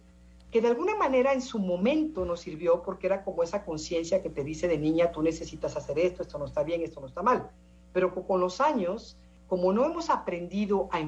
[0.51, 4.29] que de alguna manera en su momento nos sirvió porque era como esa conciencia que
[4.29, 7.23] te dice de niña, tú necesitas hacer esto, esto no está bien, esto no está
[7.23, 7.49] mal.
[7.91, 11.01] Pero con los años, como no hemos aprendido a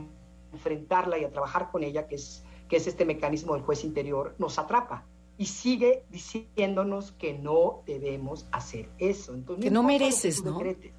[0.51, 4.33] enfrentarla y a trabajar con ella, que es, que es este mecanismo del juez interior,
[4.39, 5.05] nos atrapa
[5.37, 9.33] y sigue diciéndonos que no debemos hacer eso.
[9.33, 10.57] Entonces, Que no mereces, tú ¿no?
[10.59, 10.93] decretes.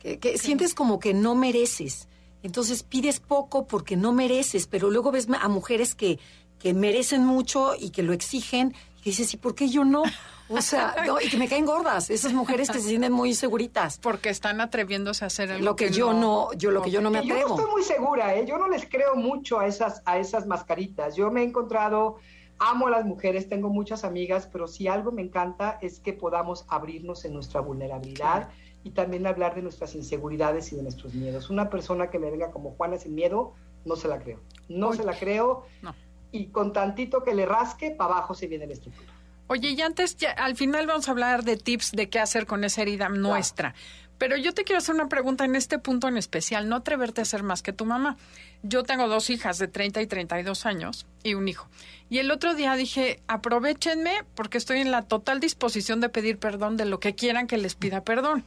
[0.00, 2.08] que, que sientes como que no mereces.
[2.42, 6.18] Entonces pides poco porque no mereces, pero luego ves a mujeres que,
[6.58, 10.02] que merecen mucho y que lo exigen y que dices, ¿y por qué yo no?
[10.48, 13.98] O sea, no, y que me caen gordas, esas mujeres que se sienten muy seguritas.
[13.98, 17.10] Porque están atreviéndose a hacer algo Lo que yo no, yo lo que yo no
[17.10, 17.56] me Y Yo no atrevo.
[17.56, 18.44] estoy muy segura, ¿eh?
[18.46, 21.16] yo no les creo mucho a esas, a esas mascaritas.
[21.16, 22.18] Yo me he encontrado,
[22.58, 26.64] amo a las mujeres, tengo muchas amigas, pero si algo me encanta es que podamos
[26.68, 28.48] abrirnos en nuestra vulnerabilidad
[28.84, 31.50] y también hablar de nuestras inseguridades y de nuestros miedos.
[31.50, 34.40] Una persona que me venga como Juana sin miedo, no se la creo.
[34.68, 35.66] No se la creo.
[35.82, 35.94] No.
[36.32, 39.12] Y con tantito que le rasque, para abajo se viene la estructura.
[39.48, 42.64] Oye, y antes, ya, al final vamos a hablar de tips de qué hacer con
[42.64, 43.74] esa herida nuestra.
[44.18, 47.24] Pero yo te quiero hacer una pregunta en este punto en especial, no atreverte a
[47.24, 48.16] ser más que tu mamá.
[48.62, 51.68] Yo tengo dos hijas de 30 y 32 años y un hijo.
[52.08, 56.76] Y el otro día dije, aprovechenme porque estoy en la total disposición de pedir perdón
[56.76, 58.44] de lo que quieran que les pida perdón.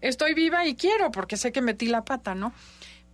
[0.00, 2.52] Estoy viva y quiero porque sé que metí la pata, ¿no?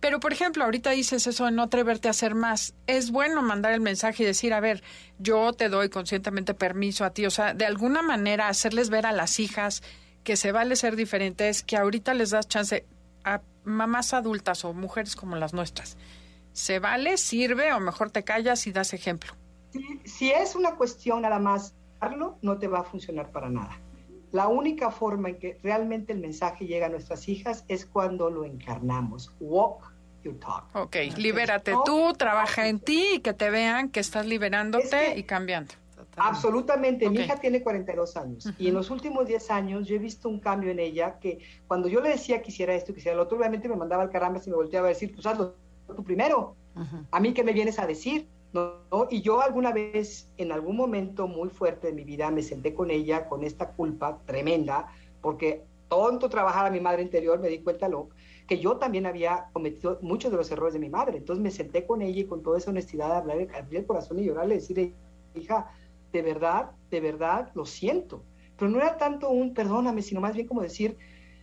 [0.01, 2.73] Pero, por ejemplo, ahorita dices eso de no atreverte a hacer más.
[2.87, 4.81] Es bueno mandar el mensaje y decir, a ver,
[5.19, 7.27] yo te doy conscientemente permiso a ti.
[7.27, 9.83] O sea, de alguna manera hacerles ver a las hijas
[10.23, 12.85] que se vale ser diferentes, que ahorita les das chance
[13.23, 15.97] a mamás adultas o mujeres como las nuestras.
[16.53, 19.33] Se vale, sirve o mejor te callas y das ejemplo.
[19.71, 23.79] Si, si es una cuestión nada más darlo, no te va a funcionar para nada.
[24.31, 28.45] La única forma en que realmente el mensaje llega a nuestras hijas es cuando lo
[28.45, 29.31] encarnamos.
[29.39, 29.91] Walk
[30.23, 30.65] your talk.
[30.75, 35.19] Ok, libérate tú, trabaja en ti y que te vean que estás liberándote Es que-
[35.19, 35.73] y cambiando.
[36.17, 37.09] Absolutamente.
[37.09, 37.25] Mi Ok.
[37.25, 40.71] hija tiene 42 años y en los últimos 10 años yo he visto un cambio
[40.71, 43.69] en ella que cuando yo le decía que hiciera esto, que hiciera lo otro, obviamente
[43.69, 45.55] me mandaba al caramba y me volteaba a decir, pues hazlo
[45.95, 46.55] tú primero.
[47.11, 48.27] ¿A mí qué me vienes a decir?
[48.53, 48.75] ¿No?
[48.91, 49.07] ¿No?
[49.09, 52.91] Y yo alguna vez, en algún momento muy fuerte de mi vida, me senté con
[52.91, 54.87] ella con esta culpa tremenda,
[55.21, 58.09] porque tonto trabajar a mi madre interior, me di cuenta lo,
[58.47, 61.17] que yo también había cometido muchos de los errores de mi madre.
[61.17, 64.25] Entonces me senté con ella y con toda esa honestidad, hablar, abrir el corazón y
[64.25, 64.93] llorarle, decirle,
[65.35, 65.71] hija,
[66.11, 68.23] de verdad, de verdad, lo siento.
[68.57, 70.97] Pero no era tanto un perdóname, sino más bien como decir,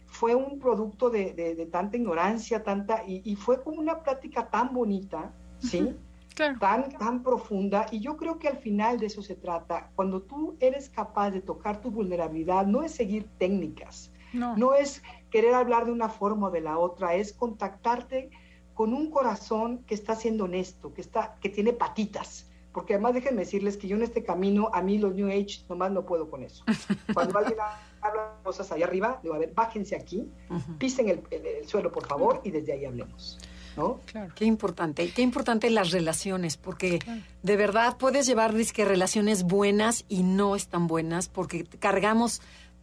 [0.06, 4.48] fue un producto de, de- de tanta ignorancia, tanta, y, y fue como una plática
[4.50, 5.94] tan bonita, ¿sí?
[6.34, 6.56] Claro.
[6.60, 9.90] tan, tan profunda y yo creo que al final de eso se trata.
[9.96, 14.56] Cuando tú eres capaz de tocar tu vulnerabilidad, no es seguir técnicas, No.
[14.56, 18.30] no es querer hablar de una forma o de la otra, es contactarte
[18.72, 22.47] con un corazón que está siendo honesto, que, está, que tiene patitas.
[22.78, 25.90] Porque además déjenme decirles que yo en este camino, a mí los New Age nomás
[25.90, 26.62] no puedo con eso.
[27.12, 27.58] Cuando alguien
[28.00, 30.30] habla cosas allá arriba, digo, a ver, bájense aquí,
[30.78, 33.36] pisen el, el- el suelo, por favor, y desde ahí hablemos.
[33.76, 33.98] ¿no?
[34.06, 34.32] Claro.
[34.36, 37.00] Qué importante, qué importante las relaciones, porque
[37.42, 42.40] de verdad puedes llevar que relaciones buenas y no están buenas, porque cargamos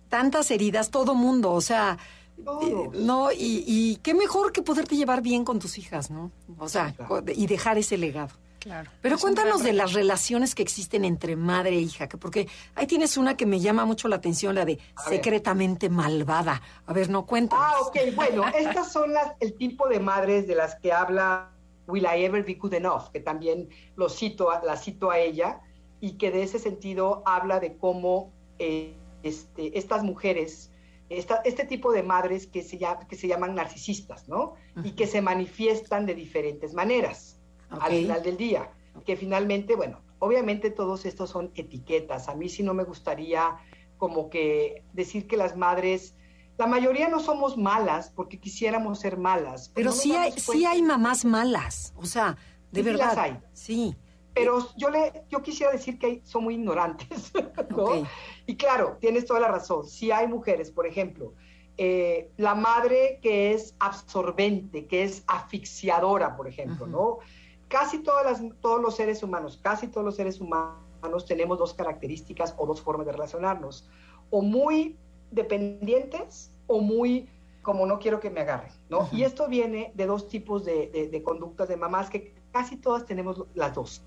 [0.09, 1.97] tantas heridas, todo mundo, o sea,
[2.37, 6.31] eh, no, y, y qué mejor que poderte llevar bien con tus hijas, ¿no?
[6.59, 7.23] O sea, Claro.
[7.33, 8.33] y dejar ese legado.
[8.65, 8.89] Claro.
[8.99, 13.15] Pero cuéntanos de las relaciones que existen entre madre e hija, que porque ahí tienes
[13.15, 15.17] una que me llama mucho la atención, la de A ver.
[15.19, 16.63] secretamente malvada.
[16.87, 17.63] A ver, no cuéntanos.
[17.63, 21.51] Ah, ok, bueno, estas son las, el tipo de madres de las que habla
[21.87, 25.61] Will I Ever Be Good Enough, que también lo cito, a- la cito a ella,
[26.01, 30.71] y que de ese sentido habla de cómo eh, este, estas mujeres,
[31.09, 34.55] esta- este tipo de madres que se, llama- que se llaman narcisistas, ¿no?
[34.83, 37.34] Y que se manifiestan de diferentes maneras
[37.81, 38.71] al final del día.
[39.05, 42.27] Que finalmente, bueno, obviamente todos estos son etiquetas.
[42.29, 43.57] A mí sí no me gustaría
[43.97, 46.15] como que decir que las madres,
[46.57, 49.69] la mayoría no somos malas porque quisiéramos ser malas.
[49.73, 52.37] Pero no nos sí hay, sí hay mamás malas, o sea,
[52.71, 53.05] de Sí, sí verdad.
[53.07, 53.39] las hay.
[53.53, 53.95] Sí.
[54.33, 57.31] Pero yo, le, yo quisiera decir que son muy ignorantes,
[57.69, 58.05] ¿no?
[58.45, 59.87] Y claro, tienes toda la razón.
[59.87, 61.33] Si hay mujeres, por ejemplo,
[61.77, 66.85] eh, la madre que es absorbente, que es asfixiadora, por ejemplo.
[66.85, 67.19] ¿no?
[67.67, 72.53] Casi todas las, todos los seres humanos, casi todos los seres humanos tenemos dos características
[72.57, 73.87] o dos formas de relacionarnos.
[74.29, 74.97] O muy
[75.31, 77.29] dependientes o muy
[77.61, 79.09] como no quiero que me agarren, ¿no?
[79.11, 83.05] Y esto viene de dos tipos de, de- de conductas de mamás que casi todas
[83.05, 84.03] tenemos las dos.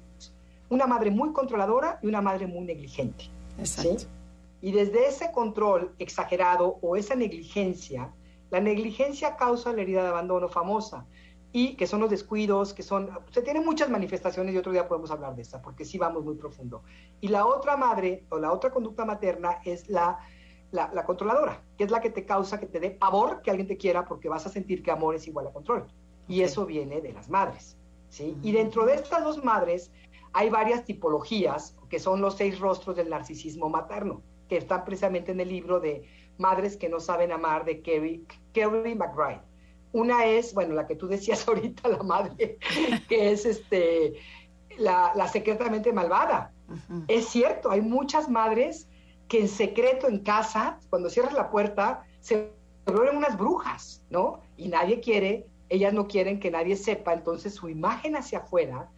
[0.71, 3.25] Una madre muy controladora y una madre muy negligente.
[3.59, 3.99] Exacto.
[3.99, 4.07] ¿sí?
[4.61, 8.13] Y desde ese control exagerado o esa negligencia,
[8.51, 11.05] la negligencia causa la herida de abandono famosa
[11.53, 15.11] y que son los descuidos, que son, se tienen muchas manifestaciones y otro día podemos
[15.11, 16.83] hablar de esta, porque sí vamos muy profundo.
[17.21, 20.19] Y la otra madre o la otra conducta materna es la,
[20.71, 23.67] la, la controladora, que es la que te causa que te dé pavor que alguien
[23.67, 25.87] te quiera porque vas a sentir que amor es igual a control.
[26.29, 27.79] Y eso viene de las madres.
[28.11, 28.37] ¿sí?
[28.43, 29.91] Y dentro de estas dos madres
[30.35, 35.41] hay varias tipologías, que son los seis rostros del narcisismo materno, que están precisamente en
[35.41, 36.07] el libro de
[36.39, 39.43] Madres que no saben amar de Kerry, Kerry McBride.
[39.93, 42.59] Una es, bueno, la que tú decías ahorita, la madre,
[43.09, 44.15] que es este,
[44.79, 46.53] la, la secretamente malvada.
[47.07, 48.89] Es cierto, hay muchas madres
[49.27, 52.53] que en secreto en casa, cuando cierras la puerta, se
[52.87, 54.41] vuelven unas brujas, ¿no?
[54.57, 58.91] Y nadie quiere, ellas no quieren que nadie sepa, entonces su imagen hacia afuera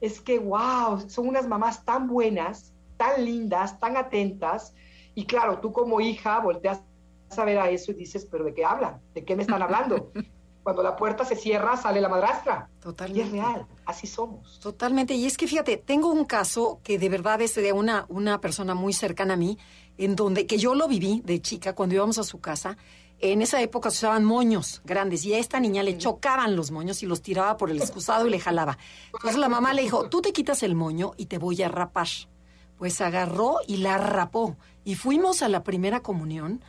[0.00, 4.74] es que, wow, son unas mamás tan buenas, tan lindas, tan atentas,
[5.14, 6.82] y claro, tú como hija volteas
[7.36, 9.00] a ver a eso y dices, pero ¿de qué hablan?
[9.14, 10.12] ¿De qué me están hablando?
[10.66, 12.68] Cuando la puerta se cierra, sale la madrastra.
[12.78, 13.22] Y Totalmente.
[13.22, 14.58] es real, así somos.
[14.58, 15.14] Totalmente.
[15.14, 18.74] Y es que fíjate, tengo un caso que de verdad es de una, una persona
[18.74, 19.58] muy cercana a mí,
[19.96, 22.76] en donde, que yo lo viví de chica cuando íbamos a su casa.
[23.20, 27.00] En esa época se usaban moños grandes y a esta niña le chocaban los moños
[27.04, 28.76] y los tiraba por el excusado y le jalaba.
[29.14, 32.08] Entonces la mamá le dijo, tú te quitas el moño y te voy a rapar.
[32.76, 34.56] Pues agarró y la rapó.
[34.82, 36.60] Y fuimos a la primera comunión,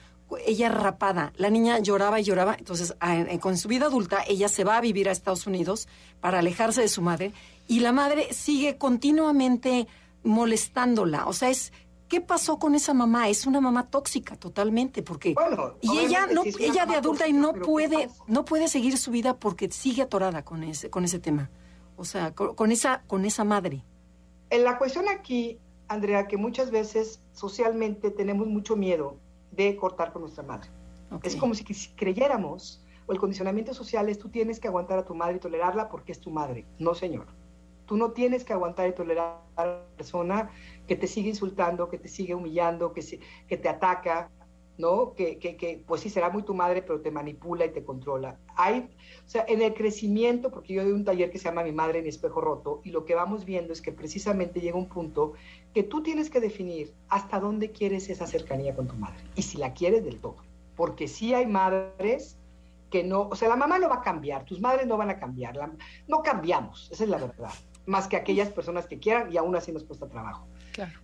[0.46, 1.32] ella rapada.
[1.38, 2.56] La niña lloraba y lloraba.
[2.58, 5.88] Entonces, en- con su vida adulta, ella se va a vivir a Estados Unidos
[6.20, 7.34] para alejarse de su madre.
[7.68, 9.88] Y la madre sigue continuamente
[10.24, 11.26] molestándola.
[11.28, 11.74] O sea, es.
[12.08, 13.28] ¿Qué pasó con esa mamá?
[13.28, 17.34] Es una mamá tóxica totalmente, porque Bueno, y ella no, sí ella de adulta y
[17.34, 21.04] no pero ¿qué puede, no puede seguir su vida porque sigue atorada con ese, con
[21.04, 21.50] ese tema.
[21.98, 23.84] O sea, con, con esa, con esa madre.
[24.50, 25.60] En la cuestión aquí,
[25.90, 29.18] Andrea, que muchas veces socialmente tenemos mucho miedo
[29.58, 30.70] de cortar con nuestra madre.
[31.24, 35.06] Es como si, si creyéramos, o el condicionamiento social es tú tienes que aguantar a
[35.06, 36.65] tu madre y tolerarla porque es tu madre.
[36.80, 37.28] No, señor.
[37.86, 40.50] Tú no tienes que aguantar y tolerar a la persona
[40.88, 44.30] que te sigue insultando, que te sigue humillando, que, se- que te ataca,
[44.78, 45.13] ¿no?
[45.13, 48.40] Que, que, que, pues sí, será muy tu madre, pero te manipula y te controla.
[48.56, 48.90] Hay,
[49.26, 52.00] o sea, en el crecimiento, porque yo doy un taller que se llama Mi Madre
[52.00, 55.34] en mi espejo roto, y lo que vamos viendo es que precisamente llega un punto
[55.74, 59.58] que tú tienes que definir hasta dónde quieres esa cercanía con tu madre, y si
[59.58, 60.38] la quieres del todo.
[60.76, 62.38] Porque sí hay madres
[62.92, 65.20] que no, o sea, la mamá no va a cambiar, tus madres no van a
[65.20, 65.74] cambiar, la-
[66.08, 67.50] no cambiamos, esa es la verdad,
[67.86, 70.48] más que aquellas personas que quieran y aún así nos cuesta trabajo.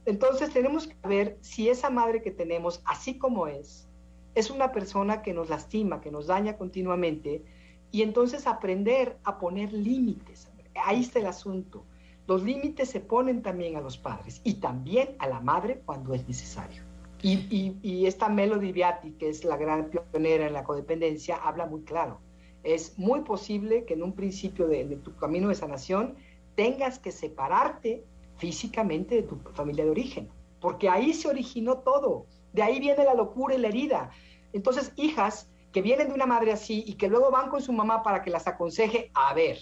[0.05, 3.87] Entonces tenemos que ver si esa madre que tenemos, así como es,
[4.35, 7.43] es una persona que nos lastima, que nos daña continuamente,
[7.91, 10.51] y entonces aprender a poner límites.
[10.75, 11.85] Ahí está el asunto.
[12.25, 16.27] Los límites se ponen también a los padres y también a la madre cuando es
[16.27, 16.81] necesario.
[17.21, 22.19] Y esta Melody Beatty, que es la gran pionera en la codependencia, habla muy claro.
[22.63, 26.15] Es muy posible que en un principio de, de tu camino de sanación
[26.55, 28.03] tengas que separarte
[28.37, 33.13] físicamente de tu familia de origen, porque ahí se originó todo, de ahí viene la
[33.13, 34.11] locura y la herida.
[34.53, 38.03] Entonces, hijas que vienen de una madre así y que luego van con su mamá
[38.03, 39.57] para que las aconseje, a ver,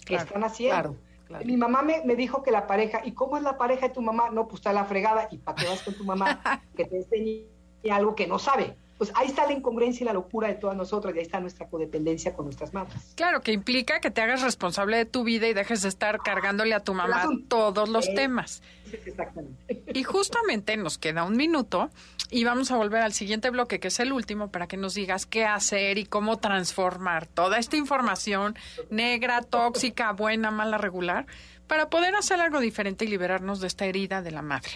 [0.00, 0.74] ¿qué claro, están haciendo?
[0.74, 1.44] Claro, claro.
[1.44, 4.02] Mi mamá me, me dijo que la pareja, ¿y cómo es la pareja de tu
[4.02, 4.30] mamá?
[4.30, 6.40] No, pues está la fregada, ¿y para qué vas con tu mamá
[6.76, 7.46] que te enseñe
[7.90, 8.76] algo que no sabe?
[8.98, 11.68] Pues ahí está la incongruencia y la locura de todas nosotras, y ahí está nuestra
[11.68, 13.12] codependencia con nuestras madres.
[13.14, 16.74] Claro, que implica que te hagas responsable de tu vida y dejes de estar cargándole
[16.74, 18.14] a tu mamá todos los Eh.
[18.14, 18.62] temas.
[19.04, 19.82] Exactamente.
[19.92, 21.90] Y justamente nos queda un minuto
[22.30, 25.26] y vamos a volver al siguiente bloque, que es el último, para que nos digas
[25.26, 28.56] qué hacer y cómo transformar toda esta información
[28.90, 31.26] negra, tóxica, buena, mala, regular,
[31.66, 34.70] para poder hacer algo diferente y liberarnos de esta herida de la madre.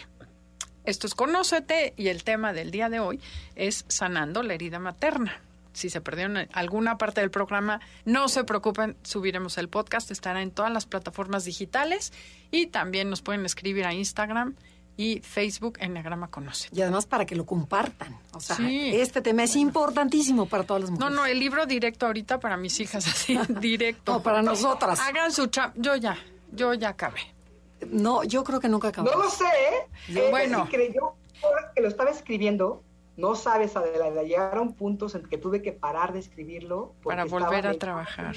[0.90, 3.20] Esto es Conócete y el tema del día de hoy
[3.55, 5.40] es sanando la herida materna.
[5.72, 10.51] Si se perdieron alguna parte del programa, no se preocupen, subiremos el podcast, estará en
[10.51, 12.12] todas las plataformas digitales
[12.51, 14.57] y también nos pueden escribir a Instagram
[14.97, 16.68] y Facebook Enneagrama Conoce.
[16.72, 18.18] Y además para que lo compartan.
[18.32, 18.91] O sea, Sí.
[18.93, 21.16] este tema es importantísimo para todas las No, mujeres.
[21.16, 24.14] no, el libro directo ahorita para mis hijas, así, directo.
[24.14, 24.99] No, para nosotras.
[24.99, 25.72] Hagan su chat.
[25.76, 26.18] Yo ya,
[26.51, 27.20] yo ya acabé.
[27.89, 29.24] No, yo creo que nunca No acabamos.
[29.24, 30.12] lo sé, ¿eh?
[30.12, 30.64] Yo- Eh, bueno.
[30.70, 30.76] sí
[31.74, 32.83] que lo estaba escribiendo,
[33.16, 36.95] no sabes, Adela, llegaron puntos en que tuve que parar de escribirlo.
[37.03, 38.35] Para volver a trabajar.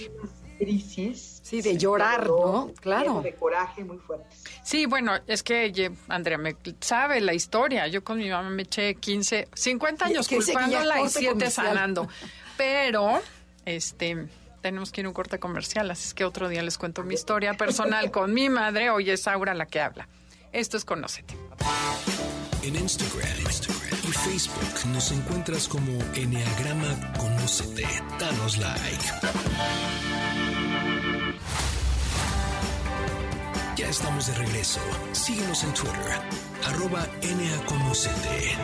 [0.59, 1.41] crisis.
[1.43, 2.71] Sí, de llorar, ¿no?
[2.79, 3.21] Claro.
[3.21, 4.43] De coraje muy fuertes.
[4.63, 7.87] Sí, bueno, es que ye- Andrea me sabe la historia.
[7.87, 11.67] Yo con mi mamá me eché 15, 50 Y- años culpándola y corte 7 comercial.
[11.67, 12.07] sanando.
[12.55, 13.19] Pero,
[13.65, 14.27] este,
[14.63, 17.13] tenemos que ir a un corte comercial, así es que otro día les cuento mi
[17.13, 18.89] historia personal con mi madre.
[18.89, 20.07] Hoy es Aura la que habla.
[20.51, 21.35] Esto es Conócete.
[22.63, 23.27] En Instagram,
[24.07, 27.85] y Facebook nos encuentras como Enneagrama Conócete.
[28.17, 29.05] Danos like.
[33.75, 34.79] Ya estamos de regreso.
[35.11, 36.21] Síguenos en Twitter,
[36.65, 38.55] arroba NAConocete.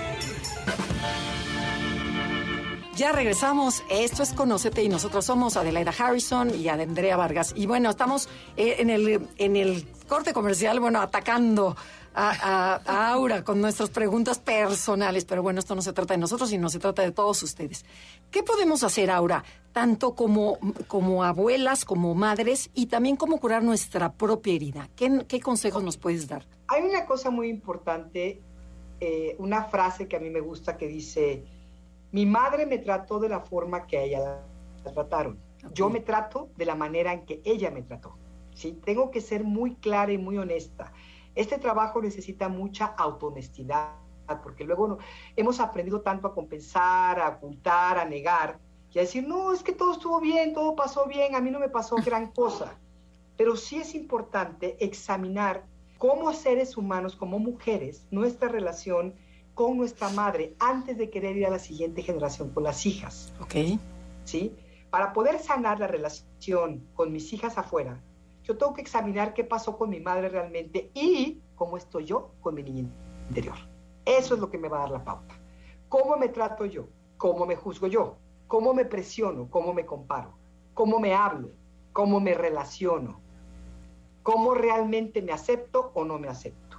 [3.00, 3.82] Ya regresamos.
[3.90, 7.54] Esto es Conócete y nosotros somos Adelaida Harrison y Andrea Vargas.
[7.56, 8.28] Y bueno, estamos
[8.58, 11.78] eh, en, el, en el corte comercial, bueno, atacando
[12.14, 15.24] a, Aura con nuestras preguntas personales.
[15.24, 17.86] Pero bueno, esto no se trata de nosotros, sino se trata de todos ustedes.
[18.32, 20.58] ¿Qué podemos hacer, Aura, tanto como,
[20.90, 24.90] como abuelas, como madres y también cómo curar nuestra propia herida?
[24.98, 26.46] ¿Qué, qué consejos nos puedes dar?
[26.68, 28.42] Hay una cosa muy importante,
[29.00, 31.46] eh, una frase que a mí me gusta que dice,
[32.12, 34.20] mi madre me trató de la forma que a ella
[34.84, 35.40] la, trataron.
[35.74, 38.18] Yo me trato de la manera en que ella me trató.
[38.54, 38.80] ¿sí?
[38.84, 40.92] Tengo que ser muy clara y muy honesta.
[41.36, 43.94] Este trabajo necesita mucha autohonestidad,
[44.44, 44.98] porque luego no-
[45.36, 48.60] hemos aprendido tanto a compensar, a ocultar, a negar,
[48.92, 51.60] y a decir, no, es que todo estuvo bien, todo pasó bien, a mí no
[51.60, 52.80] me pasó gran cosa.
[53.38, 55.66] Pero sí es importante examinar
[55.98, 59.14] cómo seres humanos, como mujeres, nuestra relación
[59.60, 63.78] con nuestra madre antes de querer ir a la siguiente generación con las hijas, ¿Ok?
[64.24, 64.56] ¿sí?
[64.90, 68.02] Para poder sanar la relación con mis hijas afuera,
[68.46, 72.56] yo tengo que examinar qué pasó con mi madre realmente y cómo estoy yo con
[72.56, 72.90] mi niña
[73.28, 73.58] interior.
[74.06, 75.36] Eso es lo que me va a dar la pauta.
[75.90, 76.88] ¿Cómo me trato yo?
[77.18, 78.16] ¿Cómo me juzgo yo?
[78.48, 79.50] ¿Cómo me presiono?
[79.50, 80.38] ¿Cómo me comparo?
[80.74, 81.52] ¿Cómo me hablo?
[81.92, 83.20] ¿Cómo me relaciono?
[84.24, 86.78] ¿Cómo realmente me acepto o no me acepto?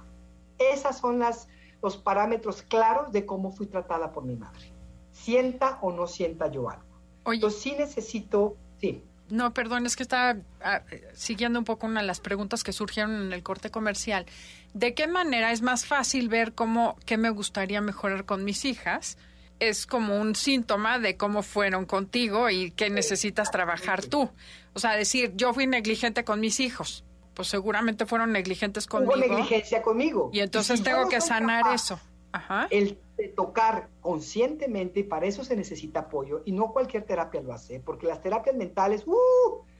[0.57, 1.47] Esas son las,
[1.81, 4.73] los parámetros claros de cómo fui tratada por mi madre.
[5.11, 6.85] Sienta o no sienta yo algo.
[7.23, 11.87] Oye, Entonces sí necesito, sí, no, perdón, es que estaba ah, eh, siguiendo un poco
[11.87, 14.25] una de las preguntas que surgieron en el corte comercial.
[14.73, 19.17] ¿De qué manera es más fácil ver cómo qué me gustaría mejorar con mis hijas?
[19.59, 24.29] Es como un síntoma de cómo fueron contigo y qué necesitas trabajar tú.
[24.73, 27.05] O sea, decir, yo fui negligente con mis hijos.
[27.33, 29.13] Pues seguramente fueron negligentes conmigo.
[29.13, 30.29] hubo negligencia conmigo.
[30.33, 31.99] Y entonces si tengo no que sanar capaz eso.
[32.33, 32.67] Ajá.
[32.69, 37.53] El de tocar conscientemente, y para eso se necesita apoyo, y no cualquier terapia lo
[37.53, 39.13] hace, porque las terapias mentales, ¡uh!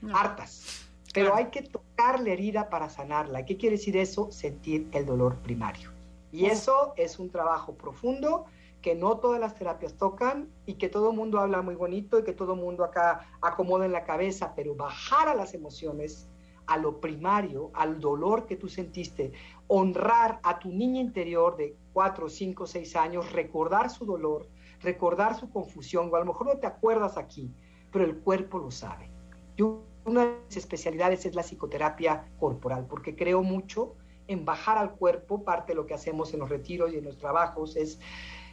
[0.01, 0.17] No.
[0.17, 0.87] hartas.
[1.13, 1.37] Pero Claro.
[1.45, 3.45] hay que tocar la herida para sanarla.
[3.45, 4.31] ¿Qué quiere decir eso?
[4.31, 5.91] Sentir el dolor primario.
[6.31, 8.45] Y eso es un trabajo profundo
[8.81, 12.23] que no todas las terapias tocan y que todo el mundo habla muy bonito y
[12.23, 16.27] que todo el mundo acá acomoda en la cabeza, pero bajar a las emociones,
[16.67, 19.31] a lo primario, al dolor que tú sentiste,
[19.67, 24.47] honrar a tu niña interior de 4, 5, 6 años, recordar su dolor,
[24.81, 27.53] recordar su confusión, o a lo mejor no te acuerdas aquí,
[27.91, 29.09] pero el cuerpo lo sabe.
[29.57, 33.95] Yo, una de mis especialidades es la psicoterapia corporal, porque creo mucho
[34.27, 37.17] en bajar al cuerpo, parte de lo que hacemos en los retiros y en los
[37.17, 37.99] trabajos es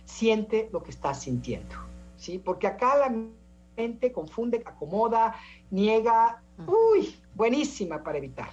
[0.04, 1.74] siente lo que estás sintiendo,
[2.16, 2.38] ¿sí?
[2.38, 3.14] Porque acá la
[3.76, 5.34] mente confunde, acomoda,
[5.70, 8.50] niega, uy, buenísima para evitar.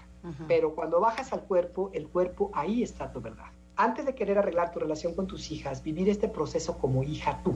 [0.48, 3.46] Pero cuando bajas al cuerpo, el cuerpo, ahí está tu verdad.
[3.76, 7.56] Antes de querer arreglar tu relación con tus hijas, vivir este proceso como hija tú.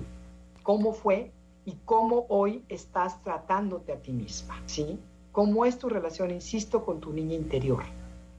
[0.62, 1.32] ¿Cómo fue
[1.66, 4.62] y cómo hoy estás tratándote a ti misma?
[4.68, 5.00] ¿Sí?
[5.32, 7.84] ¿Cómo es tu relación, insisto, con tu niña interior?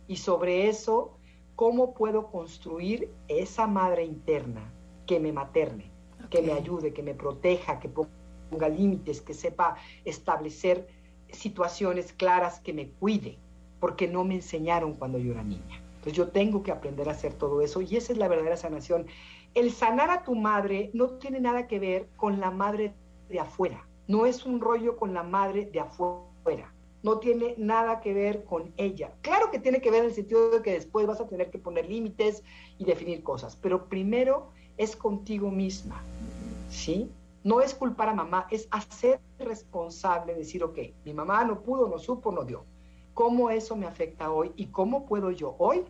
[0.06, 1.12] Y sobre eso,
[1.56, 4.62] ¿cómo puedo construir esa madre interna
[5.06, 5.90] que me materne,
[6.30, 10.86] que me ayude, que me proteja, que ponga límites, que sepa establecer
[11.33, 13.39] situaciones claras, que me cuide?
[13.81, 15.83] porque no me enseñaron cuando yo era niña.
[15.97, 19.07] Entonces yo tengo que aprender a hacer todo eso y esa es la verdadera sanación.
[19.55, 22.95] El sanar a tu madre no tiene nada que ver con la madre
[23.28, 26.72] de afuera, no es un rollo con la madre de afuera,
[27.03, 29.12] no tiene nada que ver con ella.
[29.22, 31.59] Claro que tiene que ver en el sentido de que después vas a tener que
[31.59, 32.43] poner límites
[32.78, 36.03] y definir cosas, pero primero es contigo misma,
[36.70, 37.11] ¿sí?
[37.43, 41.99] No es culpar a mamá, es hacer responsable, decir, ok, mi mamá no pudo, no
[41.99, 42.64] supo, no dio
[43.14, 45.84] cómo eso me afecta hoy y cómo puedo yo hoy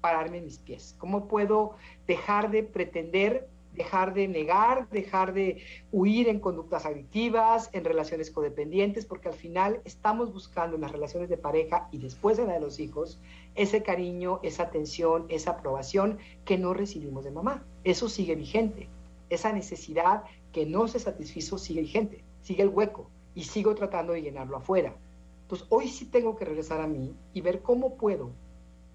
[0.00, 1.76] pararme en mis pies, cómo puedo
[2.08, 9.06] dejar de pretender, dejar de negar, dejar de huir en conductas adictivas, en relaciones codependientes,
[9.06, 12.60] porque al final estamos buscando en las relaciones de pareja y después en la de
[12.60, 13.20] los hijos
[13.54, 17.64] ese cariño, esa atención, esa aprobación que no recibimos de mamá.
[17.84, 18.88] Eso sigue vigente.
[19.30, 24.22] Esa necesidad que no se satisfizo sigue vigente, sigue el hueco y sigo tratando de
[24.22, 24.94] llenarlo afuera.
[25.42, 28.30] Entonces, hoy sí tengo que regresar a mí y ver cómo puedo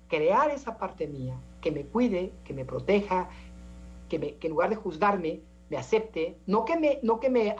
[0.07, 3.29] crear esa parte mía que me cuide, que me proteja,
[4.09, 7.55] que, me, que en lugar de juzgarme, me acepte, no que me, no que me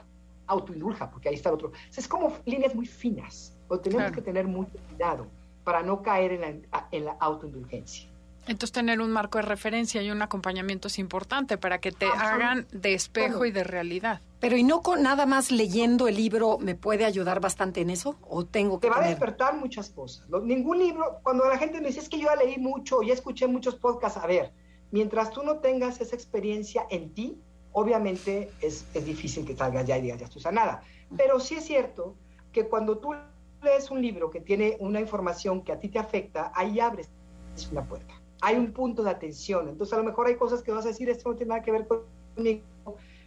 [0.47, 1.71] autoindulja, porque ahí está el otro.
[1.95, 4.15] Es como líneas muy finas, o tenemos Claro.
[4.15, 5.27] que tener mucho cuidado
[5.63, 6.41] para no caer en
[6.71, 8.09] la, en la autoindulgencia.
[8.47, 12.65] Entonces tener un marco de referencia y un acompañamiento es importante para que te hagan
[12.71, 14.21] de espejo y de realidad.
[14.39, 18.17] Pero ¿y no con nada más leyendo el libro me puede ayudar bastante en eso?
[18.21, 20.29] ¿O tengo que Te va a despertar muchas cosas.
[20.29, 20.39] ¿no?
[20.39, 23.47] Ningún libro, cuando la gente me dice, es que yo ya leí mucho, ya escuché
[23.47, 24.53] muchos podcasts, a ver,
[24.91, 27.41] mientras tú no tengas esa experiencia en ti,
[27.71, 30.81] obviamente es, es difícil que salgas ya y digas, ya estoy sanada.
[31.15, 32.15] Pero sí es cierto
[32.51, 33.13] que cuando tú
[33.61, 37.09] lees un libro que tiene una información que a ti te afecta, ahí abres
[37.71, 38.13] una puerta.
[38.41, 39.67] Hay un punto de atención.
[39.67, 41.71] Entonces a lo mejor hay cosas que vas a decir, esto no tiene nada que
[41.71, 42.63] ver conmigo,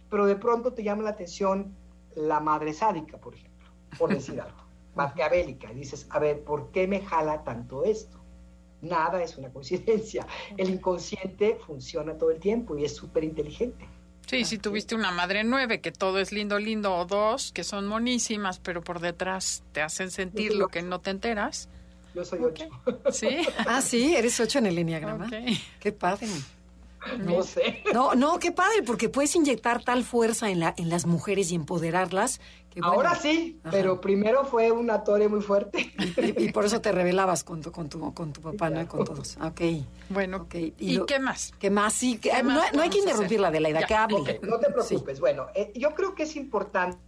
[0.09, 1.75] pero de pronto te llama la atención
[2.15, 4.61] la madre sádica, por ejemplo, por decir algo,
[4.95, 5.71] maquiavélica.
[5.71, 8.19] Y dices, a ver, ¿por qué me jala tanto esto?
[8.81, 10.25] Nada es una coincidencia.
[10.57, 13.87] El inconsciente funciona todo el tiempo y es súper inteligente.
[14.27, 17.87] Sí, si tuviste una madre nueve, que todo es lindo, lindo, o dos, que son
[17.87, 21.67] monísimas, pero por detrás te hacen sentir lo que no te enteras.
[22.13, 22.65] Yo soy ocho.
[23.11, 23.27] Sí.
[23.67, 25.25] Ah, sí, eres ocho en el enneagrama.
[25.27, 25.33] Ok.
[25.79, 26.27] Qué padre.
[27.17, 27.83] No sé.
[27.93, 31.55] No, no, qué padre, porque puedes inyectar tal fuerza en, la, en las mujeres y
[31.55, 32.39] empoderarlas.
[32.69, 33.71] Que, bueno, Ahora sí, Ajá.
[33.71, 35.91] pero primero fue un atore muy fuerte.
[36.17, 38.75] Y, y por eso te rebelabas con tu, con tu, con tu papá, ¿no?
[38.75, 38.87] claro.
[38.87, 39.35] Con todos.
[39.41, 39.61] Ok.
[40.09, 41.53] Bueno, Ok, ¿y, y lo- qué más?
[41.59, 41.93] ¿Qué más?
[41.93, 43.55] Sí, que- ¿Qué no, más no hay que podemos interrumpirla, hacer?
[43.57, 44.39] Adelaida, Ya, que hable.
[44.43, 45.19] No te preocupes.
[45.19, 46.99] Bueno, eh, yo creo que es importante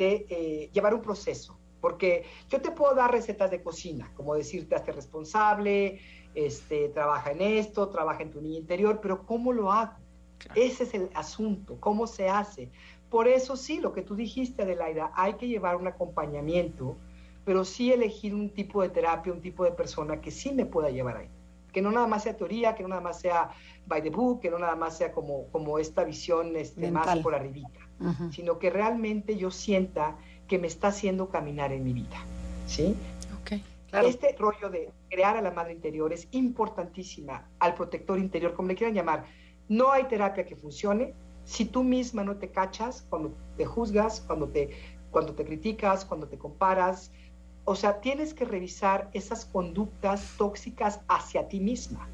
[0.00, 4.92] eh, llevar un proceso, porque yo te puedo dar recetas de cocina, como decirte, hazte
[4.92, 5.98] responsable,
[6.34, 9.94] este, trabaja en esto, trabaja en tu niño interior, pero ¿cómo lo hago?
[10.38, 10.60] Claro.
[10.60, 12.70] Ese es el asunto, ¿cómo se hace?
[13.10, 16.96] Por eso sí, lo que tú dijiste, Adelaida, hay que llevar un acompañamiento,
[17.44, 20.88] pero sí elegir un tipo de terapia, un tipo de persona que sí me pueda
[20.88, 21.28] llevar ahí.
[21.72, 23.50] Que no nada más sea teoría, que no nada más sea
[23.86, 27.34] by the book, que no nada más sea como, como esta visión este, más por
[27.34, 28.30] arribita, Ujú.
[28.30, 30.16] sino que realmente yo sienta
[30.52, 32.18] que me está haciendo caminar en mi vida.
[32.66, 32.94] ¿Sí?
[33.40, 33.52] Ok.
[33.88, 34.06] Claro.
[34.06, 38.74] Este rollo de crear a la madre interior es importantísima, al protector interior, como le
[38.74, 39.24] quieran llamar.
[39.70, 41.14] No hay terapia que funcione
[41.46, 44.76] si tú misma no te cachas cuando te juzgas, cuando te,
[45.10, 47.12] cuando te criticas, cuando te comparas.
[47.64, 52.10] O sea, tienes que revisar esas conductas tóxicas hacia ti misma,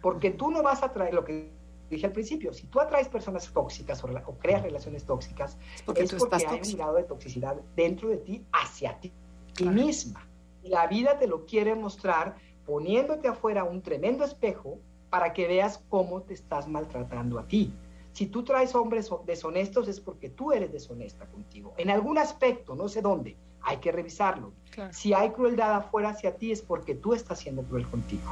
[0.00, 1.50] porque tú no vas a traer lo que
[1.96, 6.02] dije al principio, si tú atraes personas tóxicas o, o creas relaciones tóxicas, Es porque
[6.02, 9.08] es tú porque estás hay un grado de toxicidad dentro de ti hacia ti,
[9.54, 9.72] ti Claro.
[9.72, 10.26] misma.
[10.62, 12.36] Y la vida te lo quiere mostrar
[12.66, 14.78] poniéndote afuera un tremendo espejo
[15.10, 17.72] para que veas cómo te estás maltratando a ti.
[18.12, 21.74] Si tú traes hombres deshonestos es porque tú eres deshonesta contigo.
[21.78, 24.52] En algún aspecto, no sé dónde, hay que revisarlo.
[24.70, 24.92] Claro.
[24.92, 28.22] Si hay crueldad afuera hacia ti es porque tú estás siendo cruel contigo.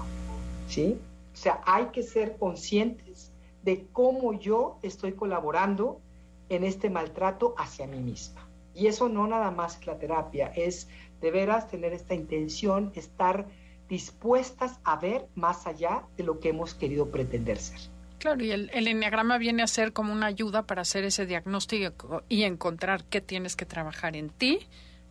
[0.69, 0.99] ¿Sí?
[1.33, 3.33] O sea, hay que ser conscientes
[3.63, 6.01] de cómo yo estoy colaborando
[6.49, 8.47] en este maltrato hacia mí misma.
[8.75, 10.89] Y eso no nada más es la terapia, es
[11.21, 13.47] de veras tener esta intención, estar
[13.89, 17.81] dispuestas a ver más allá de lo que hemos querido pretender ser.
[18.19, 22.23] Claro, y el, el enneagrama viene a ser como una ayuda para hacer ese diagnóstico
[22.29, 24.61] y encontrar qué tienes que trabajar en ti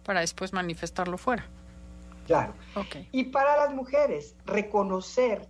[0.04, 1.46] para después manifestarlo fuera.
[2.28, 2.54] Claro.
[2.76, 2.98] Ok.
[3.12, 5.48] Y para las mujeres, reconocer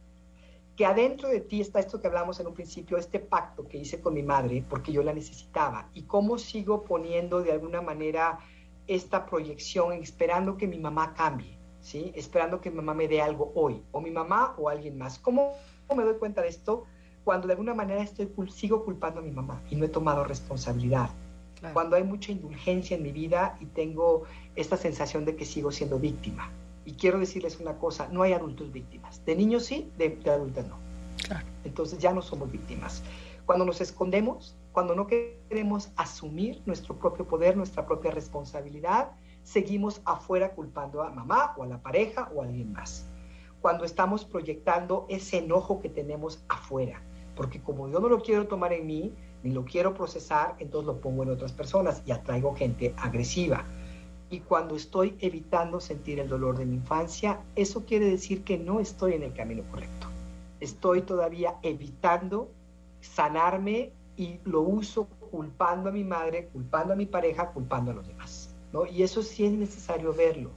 [0.80, 4.00] que adentro de ti está esto que hablamos en un principio, este pacto que hice
[4.00, 8.40] con mi madre, porque yo la necesitaba, y cómo sigo poniendo de alguna manera
[8.88, 12.14] esta proyección esperando que mi mamá cambie, ¿sí?
[12.16, 15.20] Esperando que mi mamá me dé algo hoy, o mi mamá o alguien más.
[15.20, 15.52] ¿Cómo
[15.94, 16.86] me doy cuenta de esto?
[17.26, 21.10] Cuando de alguna manera estoy, sigo culpando a mi mamá y no he tomado responsabilidad
[21.60, 21.74] Claro.
[21.74, 24.24] cuando hay mucha indulgencia en mi vida y tengo
[24.56, 26.50] esta sensación de que sigo siendo víctima.
[26.90, 29.24] Y quiero decirles una cosa, no hay adultos víctimas.
[29.24, 30.80] De niños sí, de, de adultos no.
[31.28, 31.46] Claro.
[31.64, 33.04] Entonces ya no somos víctimas.
[33.46, 39.12] Cuando nos escondemos, cuando no queremos asumir nuestro propio poder, nuestra propia responsabilidad,
[39.44, 43.06] seguimos afuera culpando a mamá o a la pareja o a alguien más.
[43.62, 47.04] Cuando estamos proyectando ese enojo que tenemos afuera,
[47.36, 49.14] porque como yo no lo quiero tomar en mí,
[49.44, 53.64] ni lo quiero procesar, entonces lo pongo en otras personas y atraigo gente agresiva.
[54.30, 58.80] Y cuando estoy evitando sentir el dolor de mi infancia, eso quiere decir que no
[58.80, 60.08] estoy en el camino correcto.
[60.60, 62.50] Estoy todavía evitando
[63.02, 68.08] sanarme y lo uso culpando a mi madre, culpando a mi pareja, culpando a los
[68.08, 68.54] demás.
[68.74, 68.86] ¿no?
[68.86, 70.52] Y eso sí es necesario verlo,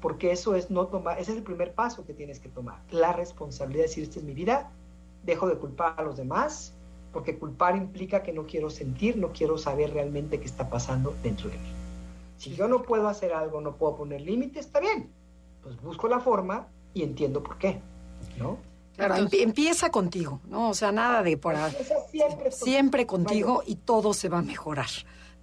[0.00, 3.12] porque eso es no tomar, ese es el primer paso que tienes que tomar, la
[3.12, 4.70] responsabilidad de decir, esta es mi vida,
[5.24, 6.74] dejo de culpar a los demás,
[7.12, 11.50] porque culpar implica que no quiero sentir, no quiero saber realmente qué está pasando dentro
[11.50, 11.81] de mí.
[12.42, 15.10] Si yo no puedo hacer algo, no puedo poner límites, está bien.
[15.62, 17.80] Pues busco la forma y entiendo por qué,
[18.38, 18.58] ¿no?
[18.96, 20.70] Claro, Entonces- empieza contigo, ¿no?
[20.70, 21.70] O sea, nada de por ahí.
[21.70, 24.88] Empieza siempre, Siempre contigo y todo se va a mejorar.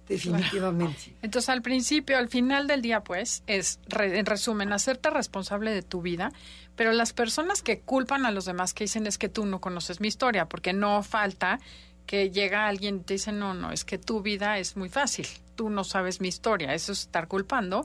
[0.08, 1.16] definitivamente.
[1.22, 5.82] Entonces, al principio, al final del día, pues, es, re- en resumen, hacerte responsable de
[5.82, 6.32] tu vida,
[6.76, 10.00] pero las personas que culpan a los demás que dicen es que tú no conoces
[10.00, 11.60] mi historia, porque no falta
[12.06, 15.26] que llega alguien y te dice, no, no, es que tu vida es muy fácil,
[15.60, 17.84] tú no sabes mi historia, eso es estar culpando.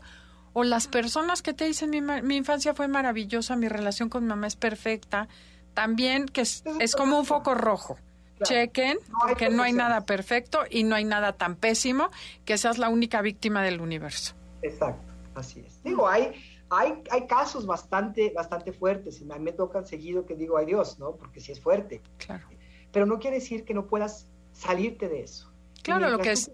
[0.53, 4.47] O las personas que te dicen, mi, infancia fue maravillosa, mi relación con mi mamá
[4.47, 5.28] es perfecta,
[5.73, 7.97] también que es, es como un foco rojo.
[8.38, 8.45] Claro.
[8.45, 12.11] Chequen, porque no hay nada perfecto y no hay nada tan pésimo
[12.45, 14.36] que seas la única víctima del universo.
[14.61, 15.84] Exacto, así es.
[15.84, 16.32] Digo, hay,
[16.69, 20.97] hay, hay casos bastante, bastante fuertes y me, me tocan seguido que digo, ay Dios,
[20.97, 21.17] ¿no?
[21.17, 22.01] Porque sí es fuerte.
[22.19, 22.47] Claro.
[22.93, 25.51] Pero no quiere decir que no puedas salirte de eso.
[25.86, 26.51] Claro, lo que tú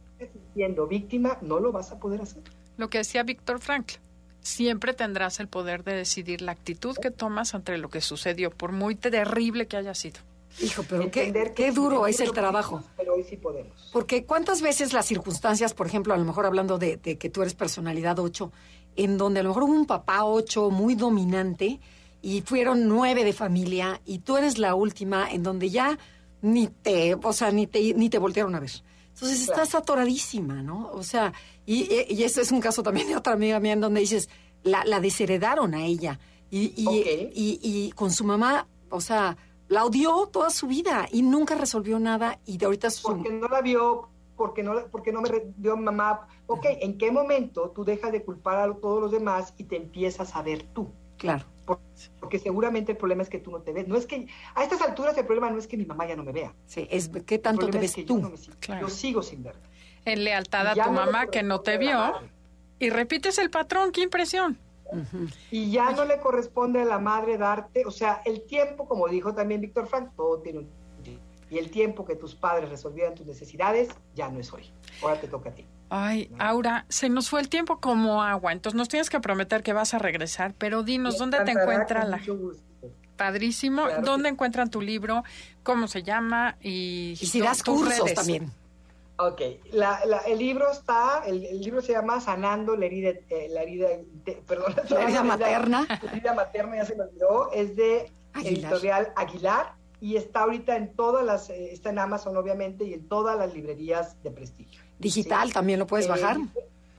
[0.53, 2.43] siendo víctima, no lo vas a poder hacer.
[2.78, 3.95] Lo que decía Víctor Frankl,
[4.41, 8.72] siempre tendrás el poder de decidir la actitud que tomas ante lo que sucedió, por
[8.72, 10.19] muy terrible que haya sido.
[10.59, 12.84] Hijo, pero qué, que qué duro es el trabajo.
[12.97, 13.89] Pero hoy sí podemos.
[13.93, 17.41] Porque cuántas veces las circunstancias, por ejemplo, a lo mejor hablando de, de que tú
[17.41, 18.51] eres personalidad 8,
[18.97, 21.80] en donde a lo mejor hubo un papá 8 muy dominante
[22.22, 25.97] y fueron nueve de familia y tú eres la última en donde ya
[26.41, 28.72] ni te, o sea, ni te, ni te voltearon a ver.
[29.22, 29.61] Entonces Claro.
[29.61, 30.89] estás atoradísima, ¿no?
[30.93, 31.32] O sea,
[31.65, 34.30] y, y, ese es un caso también de otra amiga mía en donde dices,
[34.63, 36.19] la, la desheredaron a ella
[36.49, 41.22] y, y, y, y con su mamá, o sea, la odió toda su vida y
[41.22, 43.07] nunca resolvió nada y de ahorita su...
[43.09, 46.28] Porque no la vio, porque no, porque no me vio mamá.
[46.47, 50.36] Ok, ¿en qué momento tú dejas de culpar a todos los demás y te empiezas
[50.36, 50.89] a ver tú?
[51.17, 51.45] Claro.
[51.66, 51.80] Por-
[52.20, 53.88] Porque seguramente el problema es que tú no te ves.
[53.88, 56.24] No es que, a estas alturas el problema no es que mi mamá ya no
[56.24, 56.53] me vea.
[56.66, 58.18] Sí, es qué El tanto te ves es que tú.
[58.18, 58.88] Yo, no me sigo, Claro.
[58.88, 59.55] yo sigo sin ver.
[60.05, 62.14] En lealtad a tu mamá que no te vio
[62.80, 64.57] y repites el patrón, qué impresión.
[65.51, 69.34] Y ya no le corresponde a la madre darte, o sea, el tiempo, como dijo
[69.34, 70.70] también Víctor Frank, todo tiene un
[71.03, 71.24] tiempo.
[71.49, 74.70] Y el tiempo que tus padres resolvieran tus necesidades ya no es hoy.
[75.01, 75.66] Ahora te toca a ti.
[75.94, 79.74] Ay, Aura, se nos fue el tiempo como agua, entonces nos tienes que prometer que
[79.74, 82.18] vas a regresar, pero dinos, ¿dónde te encuentra la...
[83.18, 85.24] Padrísimo, Claro ¿dónde encuentran tu libro?
[85.64, 86.56] ¿Cómo se llama?
[86.62, 88.14] Y, Y si das tus cursos redes.
[88.16, 88.52] también.
[89.18, 89.42] Ok,
[89.74, 93.62] la, la- el libro está, el, el libro se llama Sanando la herida, eh, la
[93.62, 93.89] herida,
[94.26, 95.86] de- perdón, La herida materna.
[96.02, 98.72] La herida materna ya se me olvidó, es de Aguilar.
[98.72, 103.08] editorial Aguilar y está ahorita en todas las, eh, está en Amazon obviamente y en
[103.08, 104.82] todas las librerías de prestigio.
[104.99, 105.54] Digital Sí.
[105.54, 106.38] también lo puedes Eh, bajar.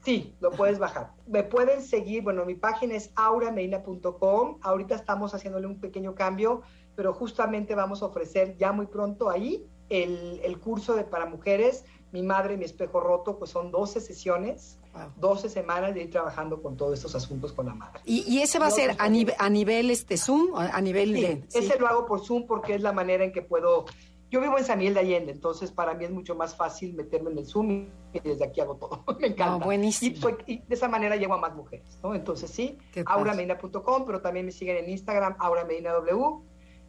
[0.05, 1.12] Sí, lo puedes bajar.
[1.26, 4.59] Me pueden seguir, bueno, mi página es aurameina.com.
[4.62, 6.62] Ahorita estamos haciéndole un pequeño cambio,
[6.96, 11.84] pero justamente vamos a ofrecer ya muy pronto ahí el, el curso de para mujeres,
[12.12, 14.78] Mi Madre, Mi Espejo Roto, pues son 12 sesiones.
[15.16, 18.01] 12 semanas de ir trabajando con todos estos asuntos con la madre.
[18.05, 21.20] Y, y ese va a ser a, nive- a nivel este Zoom, a nivel Sí,
[21.22, 21.45] de...
[21.49, 21.59] sí.
[21.59, 23.86] ese lo hago por Zoom porque es la manera en que puedo.
[24.30, 27.30] Yo vivo en San Miguel de Allende, entonces para mí es mucho más fácil meterme
[27.30, 27.70] en el Zoom
[28.14, 29.05] y desde aquí hago todo.
[29.20, 29.59] Me encanta.
[29.59, 30.16] No, buenísimo.
[30.16, 32.14] Y, soy- y de esa manera llego a más mujeres, ¿no?
[32.14, 36.03] Entonces sí, auramedina.com, pero también me siguen en Instagram, auramedinaw,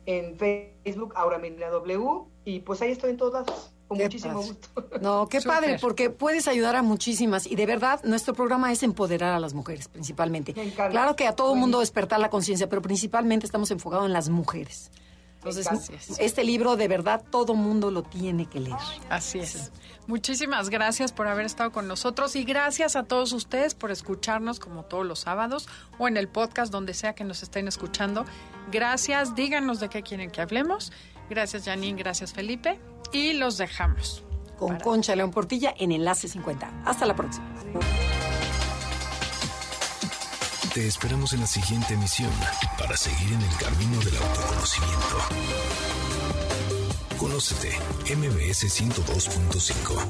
[0.06, 4.48] en Facebook, auramedinaw, y pues ahí estoy en todos lados, con Qué muchísimo padre.
[4.48, 5.00] gusto.
[5.02, 7.46] No, qué padre, porque puedes ayudar a muchísimas.
[7.48, 10.54] Y de verdad, nuestro programa es empoderar a las mujeres, principalmente.
[10.56, 10.90] Me encanta.
[10.92, 11.80] Claro que a todo mundo Buenísimo.
[11.82, 14.92] despertar la conciencia, pero principalmente estamos enfocados en las mujeres.
[15.46, 18.78] Entonces, este libro de verdad todo mundo lo tiene que leer.
[19.10, 19.74] Así es.
[20.08, 24.84] Muchísimas gracias por haber estado con nosotros y gracias a todos ustedes por escucharnos como
[24.84, 25.68] todos los sábados
[25.98, 28.24] o en el podcast donde sea que nos estén escuchando.
[28.72, 30.94] Gracias, díganos de qué quieren que hablemos.
[31.30, 32.80] Gracias Janine, gracias Felipe
[33.12, 34.24] y los dejamos.
[34.58, 36.84] Con Para- Concha León Portilla en Enlace 50.
[36.86, 37.46] Hasta la próxima.
[40.74, 42.32] Te esperamos en la siguiente emisión
[42.80, 45.18] para seguir en el camino del autoconocimiento.
[47.20, 47.78] Conócete,
[48.16, 50.06] MBS 102.5.